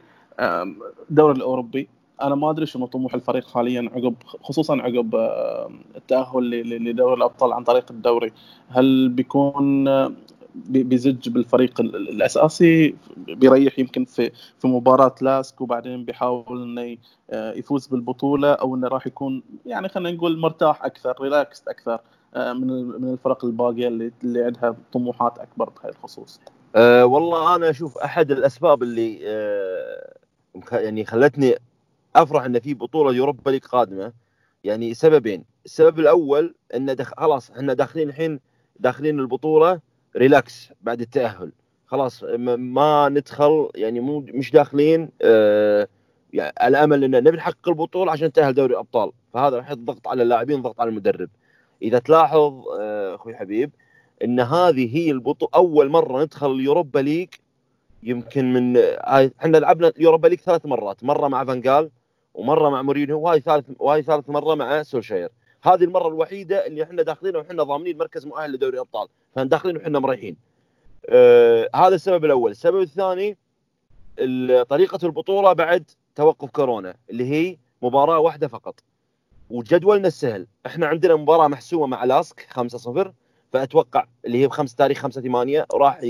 الدوري 1.10 1.36
الأوروبي. 1.36 1.88
أنا 2.22 2.34
ما 2.34 2.50
أدري 2.50 2.66
شنو 2.66 2.86
طموح 2.86 3.14
الفريق 3.14 3.48
حاليا 3.48 3.90
عقب 3.94 4.14
خصوصا 4.42 4.76
عقب 4.76 5.14
التأهل 5.96 6.50
لدوري 6.90 7.14
الأبطال 7.14 7.52
عن 7.52 7.64
طريق 7.64 7.86
الدوري. 7.90 8.32
هل 8.68 9.08
بيكون 9.08 9.88
بيزج 10.68 11.28
بالفريق 11.28 11.80
الأساسي 11.80 12.96
بيريح 13.16 13.78
يمكن 13.78 14.04
في 14.04 14.30
في 14.58 14.66
مباراة 14.68 15.14
لاسك 15.20 15.60
وبعدين 15.60 16.04
بيحاول 16.04 16.62
إنه 16.62 16.96
آه، 17.30 17.52
يفوز 17.52 17.86
بالبطولة 17.86 18.52
أو 18.52 18.74
إنه 18.74 18.88
راح 18.88 19.06
يكون 19.06 19.42
يعني 19.66 19.88
خلينا 19.88 20.16
نقول 20.16 20.38
مرتاح 20.38 20.84
أكثر 20.84 21.14
relax 21.20 21.68
أكثر 21.68 22.00
آه، 22.34 22.52
من 22.52 22.66
من 23.02 23.12
الفرق 23.12 23.44
الباقية 23.44 23.88
اللي 23.88 24.12
اللي 24.24 24.44
عندها 24.44 24.76
طموحات 24.92 25.38
أكبر 25.38 25.70
بهذا 25.70 25.88
الخصوص. 25.88 26.40
أه 26.76 27.06
والله 27.06 27.56
أنا 27.56 27.70
أشوف 27.70 27.98
أحد 27.98 28.30
الأسباب 28.30 28.82
اللي 28.82 29.20
أه 29.24 30.16
يعني 30.72 31.04
خلتني 31.04 31.54
أفرح 32.16 32.44
ان 32.44 32.60
في 32.60 32.74
بطولة 32.74 33.12
Europa 33.12 33.50
League 33.50 33.64
قادمة 33.64 34.12
يعني 34.64 34.94
سببين، 34.94 35.44
السبب 35.64 36.00
الأول 36.00 36.54
ان 36.74 36.96
دخ... 36.96 37.12
خلاص 37.16 37.50
إحنا 37.50 37.72
داخلين 37.74 38.08
الحين 38.08 38.40
داخلين 38.80 39.20
البطولة 39.20 39.80
relax 40.16 40.72
بعد 40.82 41.00
التأهل. 41.00 41.52
خلاص 41.86 42.24
ما 42.24 43.08
ندخل 43.08 43.68
يعني 43.74 44.00
مو 44.00 44.20
مش 44.20 44.50
داخلين 44.50 45.10
آه 45.22 45.88
يعني 46.32 46.54
على 46.60 46.84
أمل 46.84 47.04
إن 47.04 47.10
نبي 47.24 47.36
نحقق 47.36 47.68
البطولة 47.68 48.12
عشان 48.12 48.26
نتأهل 48.26 48.54
دوري 48.54 48.72
الابطال 48.72 49.12
فهذا 49.34 49.56
راح 49.56 49.72
ضغط 49.72 50.08
على 50.08 50.22
اللاعبين 50.22 50.62
ضغط 50.62 50.80
على 50.80 50.90
المدرب. 50.90 51.28
إذا 51.82 51.98
تلاحظ 51.98 52.64
آه 52.80 53.14
أخوي 53.14 53.36
حبيب 53.36 53.70
إن 54.24 54.40
هذه 54.40 54.96
هي 54.96 55.10
البطولة 55.10 55.50
أول 55.54 55.88
مرة 55.88 56.22
ندخل 56.22 56.50
ال 56.52 56.59
Europa 56.59 56.98
League 56.98 57.28
يمكن 58.02 58.52
من 58.52 58.76
آه، 58.76 59.30
إحنا 59.40 59.56
لعبنا 59.56 59.88
ال 59.88 59.94
Europa 59.94 60.28
League 60.28 60.40
ثلاث 60.40 60.66
مرات 60.66 61.04
مرة 61.04 61.28
مع 61.28 61.44
فانجال 61.44 61.90
ومرة 62.34 62.68
مع 62.70 62.82
مورينيو 62.82 63.20
وهاي 63.20 63.40
ثالث 63.40 63.70
وهاي 63.78 64.02
ثالث 64.02 64.30
مرة 64.30 64.54
مع 64.54 64.82
سولشاير. 64.82 65.28
هذه 65.62 65.84
المرة 65.84 66.08
الوحيدة 66.08 66.66
اللي 66.66 66.82
إحنا 66.82 67.02
داخلين 67.02 67.36
وحنا 67.36 67.62
ضامنين 67.62 67.98
مركز 67.98 68.26
مؤهل 68.26 68.52
لدوري 68.52 68.74
الابطال 68.74 69.08
فداخلين 69.36 69.76
وحنا 69.76 69.98
مريحين. 69.98 70.36
آه 71.08 71.70
هذا 71.74 71.94
السبب 71.94 72.24
الأول. 72.24 72.50
السبب 72.50 72.80
الثاني 72.80 73.36
طريقة 74.64 74.98
البطولة 75.02 75.52
بعد 75.52 75.90
توقف 76.14 76.50
كورونا 76.50 76.94
اللي 77.10 77.24
هي 77.24 77.56
مباراة 77.82 78.18
واحدة 78.18 78.48
فقط. 78.48 78.80
وجدولنا 79.50 80.08
السهل. 80.08 80.46
إحنا 80.66 80.86
عندنا 80.86 81.16
مباراة 81.16 81.48
محسومة 81.48 81.86
مع 81.86 82.04
لاسك 82.04 82.46
5-0 82.50 83.08
فأتوقع 83.52 84.06
اللي 84.24 84.42
هي 84.42 84.46
بخمس 84.46 84.74
تاريخ 84.74 84.98
5 84.98 85.20
8 85.20 85.66
راح 85.74 86.02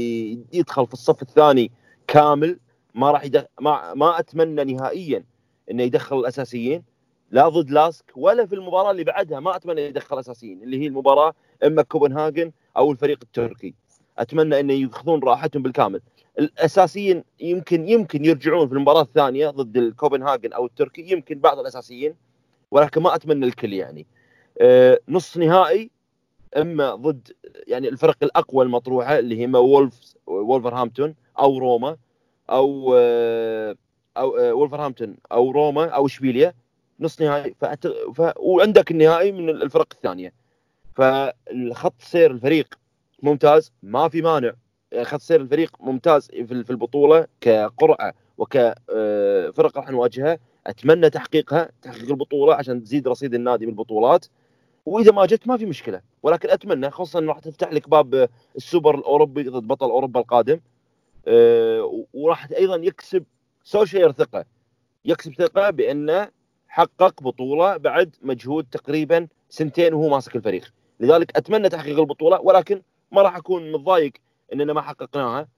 يدخل 0.52 0.86
في 0.86 0.92
الصف 0.92 1.22
الثاني 1.22 1.70
كامل. 2.06 2.58
ما 2.94 3.10
راح 3.10 3.24
ما 3.60 3.94
ما 3.94 4.18
أتمنى 4.18 4.64
نهائيا 4.74 5.24
إنه 5.70 5.82
يدخل 5.82 6.18
الأساسيين. 6.18 6.82
لا 7.30 7.48
ضد 7.48 7.70
لاسك 7.70 8.12
ولا 8.16 8.46
في 8.46 8.54
المباراة 8.54 8.90
اللي 8.90 9.04
بعدها 9.04 9.40
ما 9.40 9.56
أتمنى 9.56 9.80
يدخل 9.80 10.18
اساسيين 10.18 10.62
اللي 10.62 10.82
هي 10.82 10.86
المباراة 10.86 11.34
إما 11.64 11.82
كوبنهاجن 11.82 12.52
أو 12.76 12.92
الفريق 12.92 13.18
التركي. 13.22 13.74
أتمنى 14.18 14.60
انه 14.60 14.72
يأخذون 14.72 15.22
راحتهم 15.22 15.62
بالكامل. 15.62 16.00
الأساسيين 16.38 17.24
يمكن 17.40 17.88
يمكن 17.88 18.24
يرجعون 18.24 18.68
في 18.68 18.74
المباراة 18.74 19.02
الثانية 19.02 19.50
ضد 19.50 19.76
الكوبنهاجن 19.76 20.52
أو 20.52 20.66
التركي 20.66 21.10
يمكن 21.12 21.38
بعض 21.38 21.58
الأساسيين 21.58 22.14
ولكن 22.70 23.02
ما 23.02 23.14
أتمنى 23.14 23.46
الكل 23.46 23.72
يعني. 23.72 24.06
أه 24.60 25.00
نص 25.08 25.36
نهائي 25.36 25.90
إما 26.56 26.94
ضد 26.94 27.32
يعني 27.66 27.88
الفرق 27.88 28.16
الأقوى 28.22 28.64
المطروحة 28.64 29.18
اللي 29.18 29.40
هي 29.40 29.46
وولفز 29.46 30.16
وولفرهامبتون 30.26 31.14
أو 31.38 31.58
روما 31.58 31.96
أو 32.50 32.94
أه 32.94 33.76
أو 34.16 34.36
أه 34.36 34.54
وولفرهامبتون 34.54 35.16
أو 35.32 35.50
روما 35.50 35.84
أو 35.88 36.06
إشبيليا. 36.06 36.54
نص 37.00 37.20
نهائي 37.20 37.54
فأت... 37.60 37.86
ف... 37.86 38.32
وعندك 38.36 38.90
النهائي 38.90 39.32
من 39.32 39.48
الفرق 39.50 39.88
الثانية. 39.92 40.32
فالخط 40.96 41.94
سير 42.02 42.30
الفريق 42.30 42.74
ممتاز 43.22 43.72
ما 43.82 44.08
في 44.08 44.22
مانع. 44.22 44.52
خط 45.02 45.20
سير 45.20 45.40
الفريق 45.40 45.76
ممتاز 45.80 46.26
في 46.26 46.70
البطولة 46.70 47.26
كقرعة 47.40 48.14
وكفرق 48.38 49.78
راح 49.78 49.90
نواجهها. 49.90 50.38
أتمنى 50.66 51.10
تحقيقها 51.10 51.70
تحقيق 51.82 52.10
البطولة 52.10 52.54
عشان 52.54 52.82
تزيد 52.84 53.08
رصيد 53.08 53.34
النادي 53.34 53.66
بالبطولات. 53.66 54.26
وإذا 54.86 55.12
ما 55.12 55.26
جت 55.26 55.48
ما 55.48 55.56
في 55.56 55.66
مشكلة 55.66 56.00
ولكن 56.22 56.50
أتمنى 56.50 56.90
خصوصا 56.90 57.18
إنه 57.18 57.28
راح 57.28 57.38
تفتح 57.38 57.72
لك 57.72 57.88
باب 57.88 58.28
السوبر 58.56 58.94
الأوروبي 58.94 59.42
ضد 59.42 59.66
بطل 59.66 59.90
أوروبا 59.90 60.20
القادم. 60.20 60.60
أه، 61.28 62.04
وراح 62.14 62.48
أيضا 62.56 62.76
يكسب 62.76 63.24
سولشاير 63.64 64.14
ثقة. 64.14 64.44
يكسب 65.04 65.34
ثقة 65.34 65.70
بأنه 65.70 66.28
حقق 66.68 67.22
بطولة 67.22 67.76
بعد 67.76 68.16
مجهود 68.22 68.66
تقريبا 68.72 69.28
سنتين 69.48 69.94
وهو 69.94 70.08
ماسك 70.08 70.36
الفريق. 70.36 70.72
لذلك 71.00 71.36
أتمنى 71.36 71.68
تحقيق 71.68 71.98
البطولة 71.98 72.40
ولكن 72.40 72.82
ما 73.12 73.22
راح 73.22 73.36
أكون 73.36 73.72
متضايق 73.72 74.12
إننا 74.52 74.72
ما 74.72 74.80
حققناها. 74.80 75.48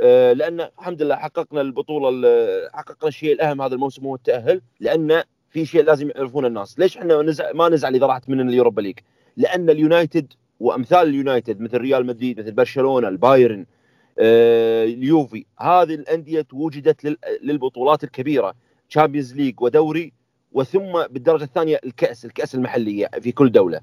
آه، 0.00 0.32
لأن 0.32 0.60
الحمد 0.60 1.02
لله 1.02 1.16
حققنا 1.16 1.60
البطولة 1.60 2.28
حققنا 2.72 3.08
الشيء 3.08 3.32
الأهم 3.32 3.62
هذا 3.62 3.74
الموسم 3.74 4.06
هو 4.06 4.14
التأهل 4.14 4.62
لأن 4.80 5.22
في 5.50 5.66
شيء 5.66 5.84
لازم 5.84 6.10
يعرفونه 6.16 6.48
الناس. 6.48 6.78
ليش 6.78 6.96
إحنا 6.98 7.22
ما 7.54 7.68
نزعل 7.68 7.94
إذا 7.94 8.06
راحت 8.06 8.28
مننا 8.28 8.50
ال 8.50 8.54
Europa 8.54 8.80
League؟ 8.80 8.98
لأن 9.36 9.70
اليونايتد 9.70 10.32
وأمثال 10.60 11.08
اليونايتد 11.08 11.60
مثل 11.60 11.78
ريال 11.78 12.06
مدريد 12.06 12.40
مثل 12.40 12.52
برشلونة 12.52 13.08
البايرن 13.08 13.66
آه، 14.18 14.84
اليوفي 14.84 15.46
هذه 15.60 15.94
الأندية 15.94 16.46
وجدت 16.52 17.16
للبطولات 17.42 18.04
الكبيرة 18.04 18.54
Champions 18.90 19.34
League 19.34 19.60
ودوري 19.60 20.12
وثم 20.52 21.02
بالدرجة 21.10 21.44
الثانية 21.44 21.80
الكأس 21.84 22.24
الكأس 22.24 22.54
المحلية 22.54 23.10
في 23.20 23.32
كل 23.32 23.52
دولة. 23.52 23.80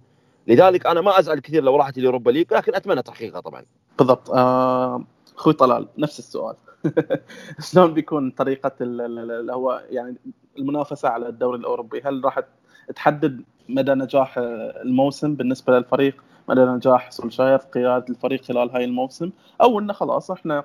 لذلك 0.48 0.86
أنا 0.86 1.02
ما 1.02 1.20
أزعل 1.20 1.40
كثير 1.40 1.64
لو 1.64 1.76
راحت 1.76 1.98
ال 1.98 2.03
Europa 2.03 2.32
League 2.32 2.54
لكن 2.54 2.76
أتمنى 2.76 3.02
تحقيقها 3.02 3.40
طبعا. 3.40 3.66
بالضبط. 3.98 4.30
آه 4.30 5.04
أخوي 5.38 5.54
طلال 5.54 5.88
نفس 5.98 6.20
السؤال. 6.20 6.56
شلون 7.72 7.94
بيكون 7.94 8.32
طريقة 8.32 8.72
اللي 8.82 9.54
هو 9.54 9.84
يعني 9.90 10.16
المنافسة 10.58 11.10
على 11.10 11.28
الدوري 11.28 11.58
الأوروبي؟ 11.60 12.02
هل 12.06 12.26
راح 12.26 12.40
تحدد 12.96 13.44
مدى 13.70 13.94
نجاح 13.94 14.36
الموسم 14.38 15.36
بالنسبة 15.36 15.78
للفريق 15.78 16.24
مدى 16.50 16.62
نجاح 16.62 17.12
سولشاير 17.12 17.58
في 17.58 17.68
قياده 17.68 18.06
الفريق 18.10 18.44
خلال 18.44 18.72
هاي 18.72 18.84
الموسم 18.84 19.32
أو 19.62 19.80
إنه 19.80 19.94
خلاص 19.94 20.32
إحنا 20.32 20.60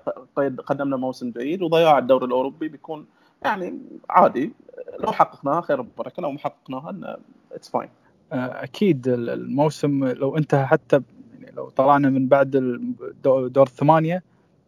قدمنا 0.66 0.96
موسم 0.96 1.30
جيد 1.30 1.62
وضياع 1.62 1.98
الدوري 1.98 2.26
الأوروبي 2.26 2.68
بيكون 2.68 3.06
يعني 3.42 3.78
عادي 4.10 4.52
لو 4.98 5.12
حققناها 5.12 5.60
خير 5.60 5.80
وبركه 5.80 6.22
لو 6.22 6.32
ما 6.32 6.38
حققناها 6.38 7.18
it's 7.52 7.68
fine 7.68 7.88
أكيد 8.32 9.08
الموسم 9.08 10.04
لو 10.04 10.36
انتهى 10.36 10.66
حتى 10.66 11.00
يعني 11.40 11.56
لو 11.56 11.68
طلعنا 11.68 12.10
من 12.10 12.28
بعد 12.28 12.50
دور 13.24 13.66
الثمانية 13.66 14.22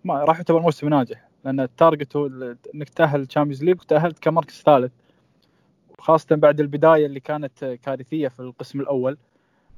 ما 0.04 0.24
راح 0.24 0.36
يعتبر 0.36 0.60
موسم 0.60 0.88
ناجح 0.88 1.28
لأن 1.44 1.60
ال 1.60 1.68
target 1.68 2.16
هو 2.16 2.26
إنك 2.74 2.88
تأهل 2.88 3.20
ال 3.20 3.25
Champions 3.25 3.64
League 3.64 3.80
وتاهلت 3.80 4.18
كمركز 4.18 4.62
ثالث. 4.66 4.92
خاصه 5.98 6.36
بعد 6.36 6.60
البداية 6.60 7.06
اللي 7.06 7.20
كانت 7.20 7.78
كارثية 7.82 8.28
في 8.28 8.40
القسم 8.40 8.80
الأول. 8.80 9.18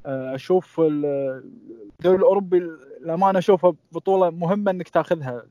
آه، 0.06 0.34
أشوف 0.34 0.80
الدوري 0.80 2.16
الأوروبي 2.18 2.58
الامانه 3.02 3.38
اشوفها 3.38 3.72
بطولة 3.92 4.30
مهمة 4.30 4.70
إنك 4.70 4.88
تأخذها. 4.88 5.42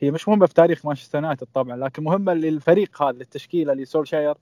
هي 0.00 0.10
مش 0.10 0.28
مهمة 0.28 0.46
في 0.46 0.54
تاريخ 0.54 0.86
مانشستر 0.86 1.18
يونايتد 1.18 1.46
طبعا 1.54 1.76
لكن 1.76 2.04
مهمة 2.04 2.34
للفريق 2.34 3.02
هذا 3.02 3.12
للتشكيلة 3.12 3.74
لسولشاير. 3.74 4.34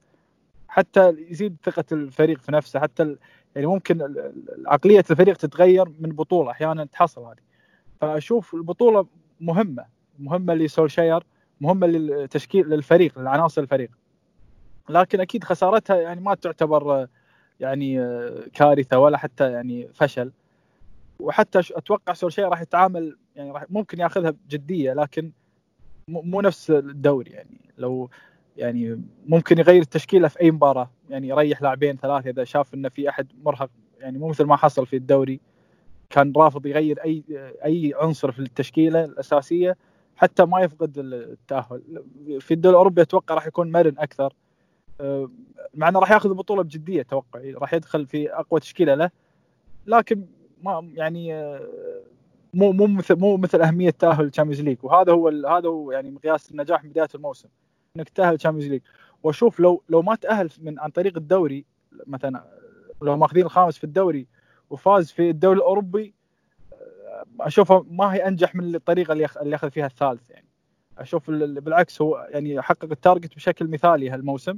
حتى 0.67 1.09
يزيد 1.09 1.57
ثقة 1.63 1.83
الفريق 1.91 2.41
في 2.41 2.51
نفسه 2.51 2.79
حتى 2.79 3.15
يعني 3.55 3.67
ممكن 3.67 4.15
عقلية 4.65 5.03
الفريق 5.11 5.37
تتغير 5.37 5.89
من 5.99 6.09
بطولة 6.09 6.51
أحيانا 6.51 6.85
تحصل 6.85 7.21
هذه. 7.21 7.45
فأشوف 8.01 8.53
البطولة 8.55 9.07
مهمة 9.39 9.85
مهمة 10.19 10.53
لسولشاير 10.53 11.23
مهمة 11.61 11.87
للتشكيل 11.87 12.69
للفريق 12.69 13.19
لعناصر 13.19 13.61
الفريق. 13.61 13.89
لكن 14.89 15.21
أكيد 15.21 15.43
خسارتها 15.43 15.95
يعني 15.95 16.21
ما 16.21 16.35
تعتبر 16.35 17.07
يعني 17.59 17.97
كارثة 18.53 18.99
ولا 18.99 19.17
حتى 19.17 19.51
يعني 19.51 19.87
فشل. 19.93 20.31
وحتى 21.19 21.59
أتوقع 21.59 22.13
سولشاير 22.13 22.49
راح 22.49 22.61
يتعامل 22.61 23.17
يعني 23.35 23.51
راح 23.51 23.65
ممكن 23.69 23.99
ياخذها 23.99 24.29
بجدية 24.29 24.93
لكن 24.93 25.31
مو 26.07 26.41
نفس 26.41 26.71
الدوري 26.71 27.31
يعني. 27.31 27.59
لو 27.77 28.09
يعني 28.57 29.01
ممكن 29.25 29.57
يغير 29.57 29.81
التشكيلة 29.81 30.27
في 30.27 30.41
أي 30.41 30.51
مباراة. 30.51 30.89
يعني 31.09 31.27
يريح 31.27 31.61
لاعبين 31.61 31.97
ثلاثة 31.97 32.29
إذا 32.29 32.43
شاف 32.43 32.73
إنه 32.73 32.89
في 32.89 33.09
أحد 33.09 33.27
مرهق. 33.43 33.69
يعني 33.99 34.17
مو 34.17 34.27
مثل 34.27 34.43
ما 34.43 34.55
حصل 34.55 34.85
في 34.85 34.95
الدوري. 34.95 35.39
كان 36.09 36.33
رافض 36.37 36.65
يغير 36.65 37.03
أي 37.03 37.23
أي 37.65 37.93
عنصر 37.95 38.31
في 38.31 38.39
التشكيلة 38.39 39.05
الأساسية 39.05 39.77
حتى 40.15 40.45
ما 40.45 40.61
يفقد 40.61 40.97
التأهل. 40.97 41.81
في 42.39 42.53
الدوري 42.53 42.73
الأوروبي 42.73 43.01
أتوقع 43.01 43.35
راح 43.35 43.47
يكون 43.47 43.71
مرن 43.71 43.95
أكثر. 43.99 44.33
آه، 45.01 45.29
مع 45.73 45.89
إنه 45.89 45.99
راح 45.99 46.11
ياخذ 46.11 46.29
البطوله 46.29 46.63
بجدية 46.63 47.01
أتوقع. 47.01 47.39
راح 47.55 47.73
يدخل 47.73 48.05
في 48.05 48.33
أقوى 48.33 48.59
تشكيلة 48.59 48.95
له. 48.95 49.09
لكن 49.87 50.25
ما 50.63 50.91
يعني 50.93 51.33
آه، 51.33 51.69
مو 52.53 52.71
مو 52.71 52.87
مثل 52.87 53.15
مو 53.15 53.37
مثل 53.37 53.61
أهمية 53.61 53.89
تأهل 53.89 54.25
ال 54.25 54.29
Champions 54.29 54.61
League. 54.61 54.77
وهذا 54.83 55.11
هو 55.11 55.27
هذا 55.27 55.69
هو 55.69 55.91
يعني 55.91 56.11
مقياس 56.11 56.51
النجاح 56.51 56.83
من 56.83 56.89
بداية 56.89 57.09
الموسم. 57.15 57.49
إنك 57.95 58.09
تأهل 58.09 58.33
ال 58.33 58.37
Champions 58.37 58.71
League 58.71 58.81
وأشوف 59.23 59.59
لو 59.59 59.83
لو 59.89 60.01
ما 60.01 60.15
تأهل 60.15 60.49
من 60.61 60.79
عن 60.79 60.89
طريق 60.89 61.17
الدوري 61.17 61.65
مثلا 62.07 62.43
لو 63.01 63.17
ماخذين 63.17 63.45
الخامس 63.45 63.77
في 63.77 63.83
الدوري 63.83 64.27
وفاز 64.69 65.11
في 65.11 65.29
الدوري 65.29 65.57
الأوروبي 65.57 66.13
اشوفها 67.39 67.85
ما 67.89 68.13
هي 68.13 68.27
أنجح 68.27 68.55
من 68.55 68.75
الطريقة 68.75 69.11
اللي 69.11 69.27
اللي 69.41 69.55
اخذ 69.55 69.71
فيها 69.71 69.85
الثالث 69.85 70.29
يعني. 70.29 70.45
أشوف 70.97 71.31
بالعكس 71.31 72.01
هو 72.01 72.27
يعني 72.29 72.61
حقق 72.61 72.85
ال 72.91 72.97
target 72.97 73.35
بشكل 73.35 73.67
مثالي 73.67 74.09
هالموسم. 74.09 74.57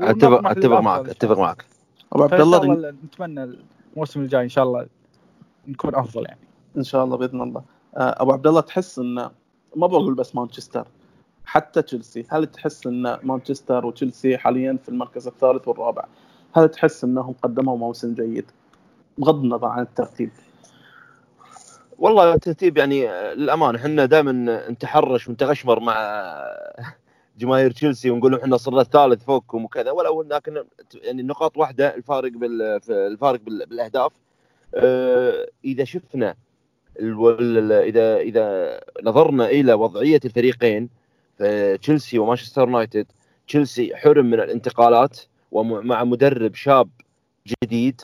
اتفق 0.00 0.48
أتفق 0.48 0.80
معك 0.80 1.08
أتفق 1.08 1.38
معك. 1.38 1.64
أبو 2.12 2.22
عبد 2.22 2.40
الله 2.40 2.90
نتمنى 3.04 3.56
الموسم 3.94 4.20
الجاي 4.20 4.44
إن 4.44 4.48
شاء 4.48 4.64
الله 4.64 4.86
نكون 5.68 5.94
أفضل 5.94 6.24
يعني. 6.24 6.40
إن 6.76 6.82
شاء 6.82 7.04
الله 7.04 7.16
بإذن 7.16 7.42
الله. 7.42 7.64
آه، 7.96 8.22
أبو 8.22 8.32
عبد 8.32 8.46
الله 8.46 8.60
تحس 8.60 8.98
إن 8.98 9.14
ما 9.76 9.86
بقول 9.86 10.14
بس 10.14 10.34
مانشستر. 10.34 10.88
حتى 11.48 11.82
تشيلسي. 11.82 12.24
هل 12.28 12.46
تحس 12.46 12.86
أن 12.86 13.18
مانشستر 13.22 13.86
وتشيلسي 13.86 14.38
حاليا 14.38 14.78
في 14.82 14.88
المركز 14.88 15.26
الثالث 15.26 15.68
والرابع؟ 15.68 16.04
هل 16.52 16.68
تحس 16.68 17.04
أنهم 17.04 17.34
قدموا 17.42 17.76
موسم 17.76 18.14
جيد 18.14 18.44
بغض 19.18 19.42
النظر 19.42 19.66
عن 19.66 19.82
الترتيب؟ 19.82 20.30
والله 21.98 22.34
الترتيب 22.34 22.78
يعني 22.78 23.08
للأمانة 23.34 23.78
إحنا 23.78 24.04
دائما 24.04 24.32
نتحرش 24.70 25.28
ونتغشمر 25.28 25.80
مع 25.80 25.96
جماهير 27.38 27.70
تشيلسي 27.70 28.10
ونقول 28.10 28.34
إحنا 28.34 28.56
صرنا 28.56 28.80
الثالث 28.80 29.24
فوقكم 29.24 29.64
وكذا 29.64 29.90
ولو 29.90 30.22
لكن 30.22 30.64
يعني 30.94 31.22
نقاط 31.22 31.56
واحدة 31.56 31.94
الفارق 31.94 32.32
بال 32.32 32.62
الفارق 32.90 33.40
بالأهداف. 33.40 34.12
آه 34.74 35.46
إذا 35.64 35.84
شفنا 35.84 36.34
إذا 37.00 38.16
إذا 38.16 38.80
نظرنا 39.02 39.46
إلى 39.46 39.72
وضعية 39.72 40.20
الفريقين 40.24 40.88
تشيلسي 41.80 42.18
ومانشستر 42.18 42.62
يونايتد 42.62 43.06
تشيلسي 43.48 43.96
حرم 43.96 44.26
من 44.26 44.40
الانتقالات 44.40 45.18
ومع 45.52 46.04
مدرب 46.04 46.54
شاب 46.54 46.88
جديد. 47.62 48.00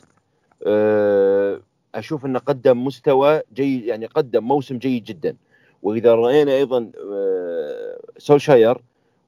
آه 0.67 1.61
أشوف 1.95 2.25
إنه 2.25 2.39
قدم 2.39 2.83
مستوى 2.85 3.41
جيد 3.53 3.83
يعني 3.85 4.05
قدم 4.05 4.43
موسم 4.43 4.77
جيد 4.77 5.03
جدا. 5.03 5.35
وإذا 5.83 6.15
رأينا 6.15 6.51
أيضا 6.51 6.91
آه، 7.13 7.99
سولشاير 8.17 8.77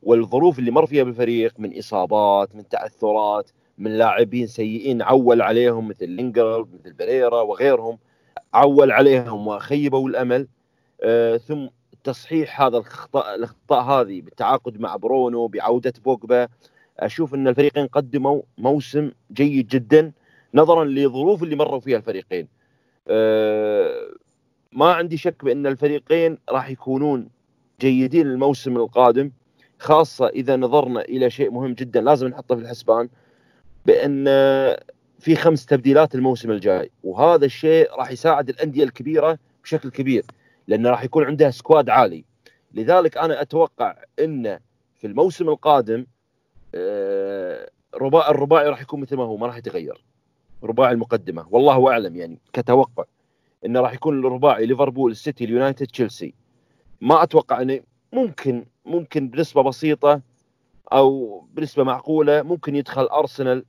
والظروف 0.03 0.59
اللي 0.59 0.71
مر 0.71 0.85
فيها 0.85 1.03
بالفريق 1.03 1.53
من 1.59 1.77
إصابات 1.77 2.55
من 2.55 2.67
تعثرات 2.69 3.49
من 3.77 3.97
لاعبين 3.97 4.47
سيئين 4.47 5.01
عول 5.01 5.41
عليهم 5.41 5.87
مثل 5.87 6.09
لينجر 6.09 6.65
مثل 6.73 6.93
بريرا 6.93 7.41
وغيرهم 7.41 7.97
عول 8.53 8.91
عليهم 8.91 9.47
وخيبوا 9.47 10.09
الأمل. 10.09 10.47
آه 11.01 11.37
ثم 11.37 11.67
تصحيح 12.03 12.61
هذا 12.61 12.77
الخطا 12.77 13.35
الأخطاء 13.35 13.81
هذه 13.81 14.21
بالتعاقد 14.21 14.79
مع 14.79 14.95
برونو 14.95 15.47
بعودة 15.47 15.93
بوجبا. 16.05 16.47
أشوف 16.99 17.33
إن 17.33 17.47
الفريقين 17.47 17.87
قدموا 17.87 18.41
موسم 18.57 19.11
جيد 19.33 19.67
جدا 19.67 20.11
نظرا 20.53 20.85
للظروف 20.85 21.43
اللي 21.43 21.55
مروا 21.55 21.79
فيها 21.79 21.97
الفريقين. 21.97 22.47
آه، 23.07 24.09
ما 24.71 24.93
عندي 24.93 25.17
شك 25.17 25.45
بأن 25.45 25.67
الفريقين 25.67 26.37
راح 26.49 26.69
يكونون 26.69 27.29
جيدين 27.79 28.27
الموسم 28.27 28.77
القادم 28.77 29.31
خاصة 29.79 30.27
إذا 30.27 30.55
نظرنا 30.55 31.01
إلى 31.01 31.29
شيء 31.29 31.51
مهم 31.51 31.73
جدا 31.73 32.01
لازم 32.01 32.27
نحطه 32.27 32.55
في 32.55 32.61
الحسبان 32.61 33.09
بأن 33.85 34.25
في 35.19 35.35
خمس 35.35 35.65
تبديلات 35.65 36.15
الموسم 36.15 36.51
الجاي 36.51 36.91
وهذا 37.03 37.45
الشيء 37.45 37.89
راح 37.95 38.11
يساعد 38.11 38.49
الأندية 38.49 38.83
الكبيرة 38.83 39.39
بشكل 39.63 39.89
كبير. 39.89 40.25
لأنه 40.67 40.89
راح 40.89 41.03
يكون 41.03 41.23
عندها 41.23 41.49
squad 41.49 41.89
عالي. 41.89 42.25
لذلك 42.73 43.17
أنا 43.17 43.41
أتوقع 43.41 43.95
إن 44.19 44.59
في 44.95 45.07
الموسم 45.07 45.49
القادم 45.49 46.05
آه، 46.75 47.69
رباع 47.95 48.29
الرباعي 48.29 48.69
راح 48.69 48.81
يكون 48.81 48.99
مثل 48.99 49.15
ما 49.15 49.23
هو 49.23 49.37
ما 49.37 49.47
راح 49.47 49.57
يتغير. 49.57 50.05
رباعي 50.63 50.93
المقدمة. 50.93 51.47
والله 51.51 51.91
أعلم 51.91 52.15
يعني 52.15 52.39
كتوقع 52.53 53.03
انه 53.65 53.79
راح 53.79 53.93
يكون 53.93 54.19
الرباعي 54.19 54.65
ليفربول 54.65 55.11
السيتي 55.11 55.43
اليونايتد 55.43 55.87
تشيلسي. 55.87 56.33
ما 57.01 57.23
أتوقع 57.23 57.61
انه 57.61 57.79
ممكن 58.13 58.65
ممكن 58.85 59.29
بنسبة 59.29 59.63
بسيطة 59.63 60.21
أو 60.93 61.39
بنسبة 61.53 61.83
معقولة 61.83 62.41
ممكن 62.41 62.75
يدخل 62.75 63.03
أرسنال 63.03 63.65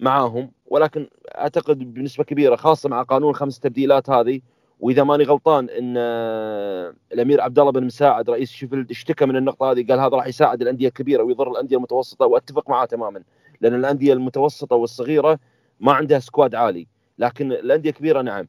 معاهم. 0.00 0.52
ولكن 0.66 1.08
أعتقد 1.38 1.78
بنسبة 1.78 2.24
كبيرة 2.24 2.56
خاصة 2.56 2.88
مع 2.88 3.02
قانون 3.02 3.34
خمس 3.34 3.60
تبديلات 3.60 4.10
هذه 4.10 4.40
وإذا 4.80 5.04
ماني 5.04 5.24
غلطان 5.24 5.68
إن 5.70 5.94
آه، 5.98 6.94
الأمير 7.12 7.40
عبد 7.40 7.58
الله 7.58 7.72
بن 7.72 7.84
مساعد 7.84 8.30
رئيس 8.30 8.50
شيفيلد 8.50 8.90
اشتكى 8.90 9.26
من 9.26 9.36
النقطة 9.36 9.70
هذه 9.70 9.86
قال 9.86 10.00
هذا 10.00 10.16
راح 10.16 10.26
يساعد 10.26 10.62
الأندية 10.62 10.88
الكبيرة 10.88 11.22
ويضر 11.22 11.50
الأندية 11.50 11.76
المتوسطة 11.76 12.26
وأتفق 12.26 12.70
معاه 12.70 12.84
تماما 12.84 13.22
لأن 13.60 13.74
الأندية 13.74 14.12
المتوسطة 14.12 14.76
والصغيرة 14.76 15.38
ما 15.80 15.92
عندها 15.92 16.18
squad 16.18 16.54
عالي 16.54 16.86
لكن 17.18 17.52
الأندية 17.52 17.90
الكبيرة 17.90 18.22
نعم. 18.22 18.48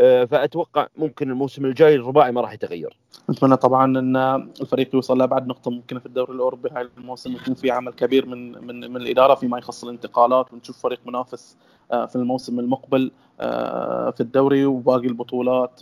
فأتوقع 0.00 0.86
ممكن 0.96 1.30
الموسم 1.30 1.64
الجاي 1.64 1.94
الرباعي 1.94 2.32
ما 2.32 2.40
راح 2.40 2.52
يتغير. 2.52 2.96
نتمنى 3.30 3.56
طبعا 3.56 3.98
إن 3.98 4.16
الفريق 4.60 4.94
يوصل 4.94 5.18
لابعد 5.18 5.46
نقطة 5.46 5.70
ممكنة 5.70 6.00
في 6.00 6.06
الدوري 6.06 6.32
الأوروبي. 6.32 6.68
هاي 6.72 6.88
الموسم 6.98 7.32
يكون 7.32 7.54
في 7.54 7.70
عمل 7.70 7.92
كبير 7.92 8.26
من 8.26 8.66
من 8.66 8.90
من 8.90 8.96
الإدارة 8.96 9.34
فيما 9.34 9.58
يخص 9.58 9.84
الانتقالات 9.84 10.52
ونشوف 10.52 10.78
فريق 10.78 11.00
منافس 11.06 11.56
آه، 11.92 12.06
في 12.06 12.16
الموسم 12.16 12.60
المقبل 12.60 13.10
آه، 13.40 14.10
في 14.10 14.20
الدوري 14.20 14.64
وباقي 14.64 15.06
البطولات 15.06 15.80